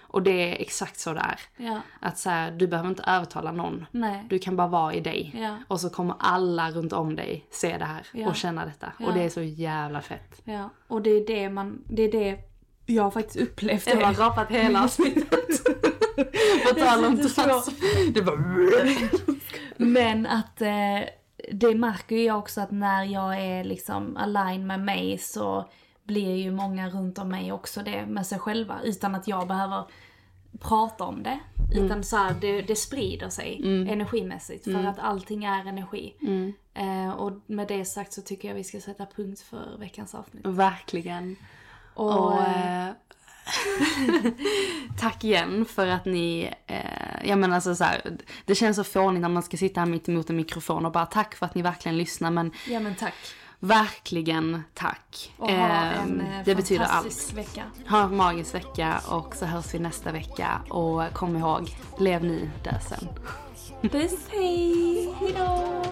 [0.00, 1.40] Och det är exakt så det är.
[1.56, 1.80] Ja.
[2.00, 3.86] Att så här, du behöver inte övertala någon.
[3.90, 4.26] Nej.
[4.30, 5.34] Du kan bara vara i dig.
[5.38, 5.56] Ja.
[5.68, 8.28] Och så kommer alla runt om dig se det här Ja.
[8.28, 8.92] och känna detta.
[8.98, 9.06] Ja.
[9.06, 10.40] Och det är så jävla fett.
[10.44, 12.49] Ja, och det är det man, det är det
[12.90, 14.20] jag har faktiskt upplevt Jag har det.
[14.20, 15.64] rapat hela avsnittet.
[16.68, 17.70] På tal om Det trans.
[18.14, 18.36] Det bara...
[19.76, 21.00] Men att eh,
[21.52, 25.68] det märker ju jag också att när jag är liksom align med mig så
[26.04, 29.84] blir ju många runt om mig också det med sig själva utan att jag behöver
[30.60, 31.38] prata om det.
[31.74, 33.60] Utan så här, det, det sprider sig
[33.90, 36.14] energimässigt för att allting är energi.
[36.74, 40.46] Eh, och med det sagt så tycker jag vi ska sätta punkt för veckans avsnitt.
[40.46, 41.36] Verkligen.
[41.94, 42.88] Och, Och, eh,
[45.00, 49.20] tack igen för att ni, eh, jag menar alltså så här, det känns så fånigt
[49.22, 51.62] när man ska sitta här mitt emot en mikrofon och bara tack för att ni
[51.62, 53.14] verkligen lyssnar men ja men tack.
[53.58, 55.32] verkligen tack.
[55.36, 57.38] Och ha en Ehm, eh, det betyder fantastisk allt.
[57.38, 57.62] vecka.
[57.88, 62.50] Ha en magisk vecka och så hörs vi nästa vecka och kom ihåg, lev nu,
[62.64, 63.08] dö sen.
[63.90, 65.14] Puss, hej!
[65.20, 65.84] Hejdå!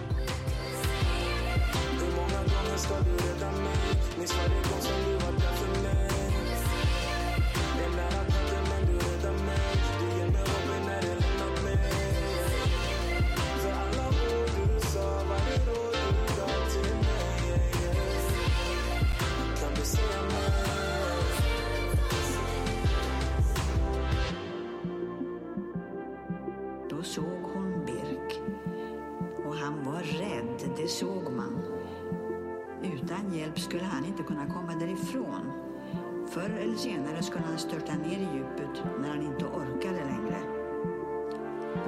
[36.69, 40.37] Förr eller senare skulle han störta ner i djupet när han inte orkade längre.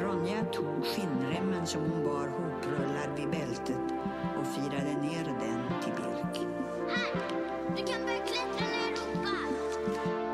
[0.02, 3.94] Ronja tog skinnremmen som hon bar hoprullad vid bältet
[4.40, 6.48] och firade ner den till Birk.
[6.90, 7.22] Här!
[7.78, 10.31] Du kan börja klättra när jag ropar!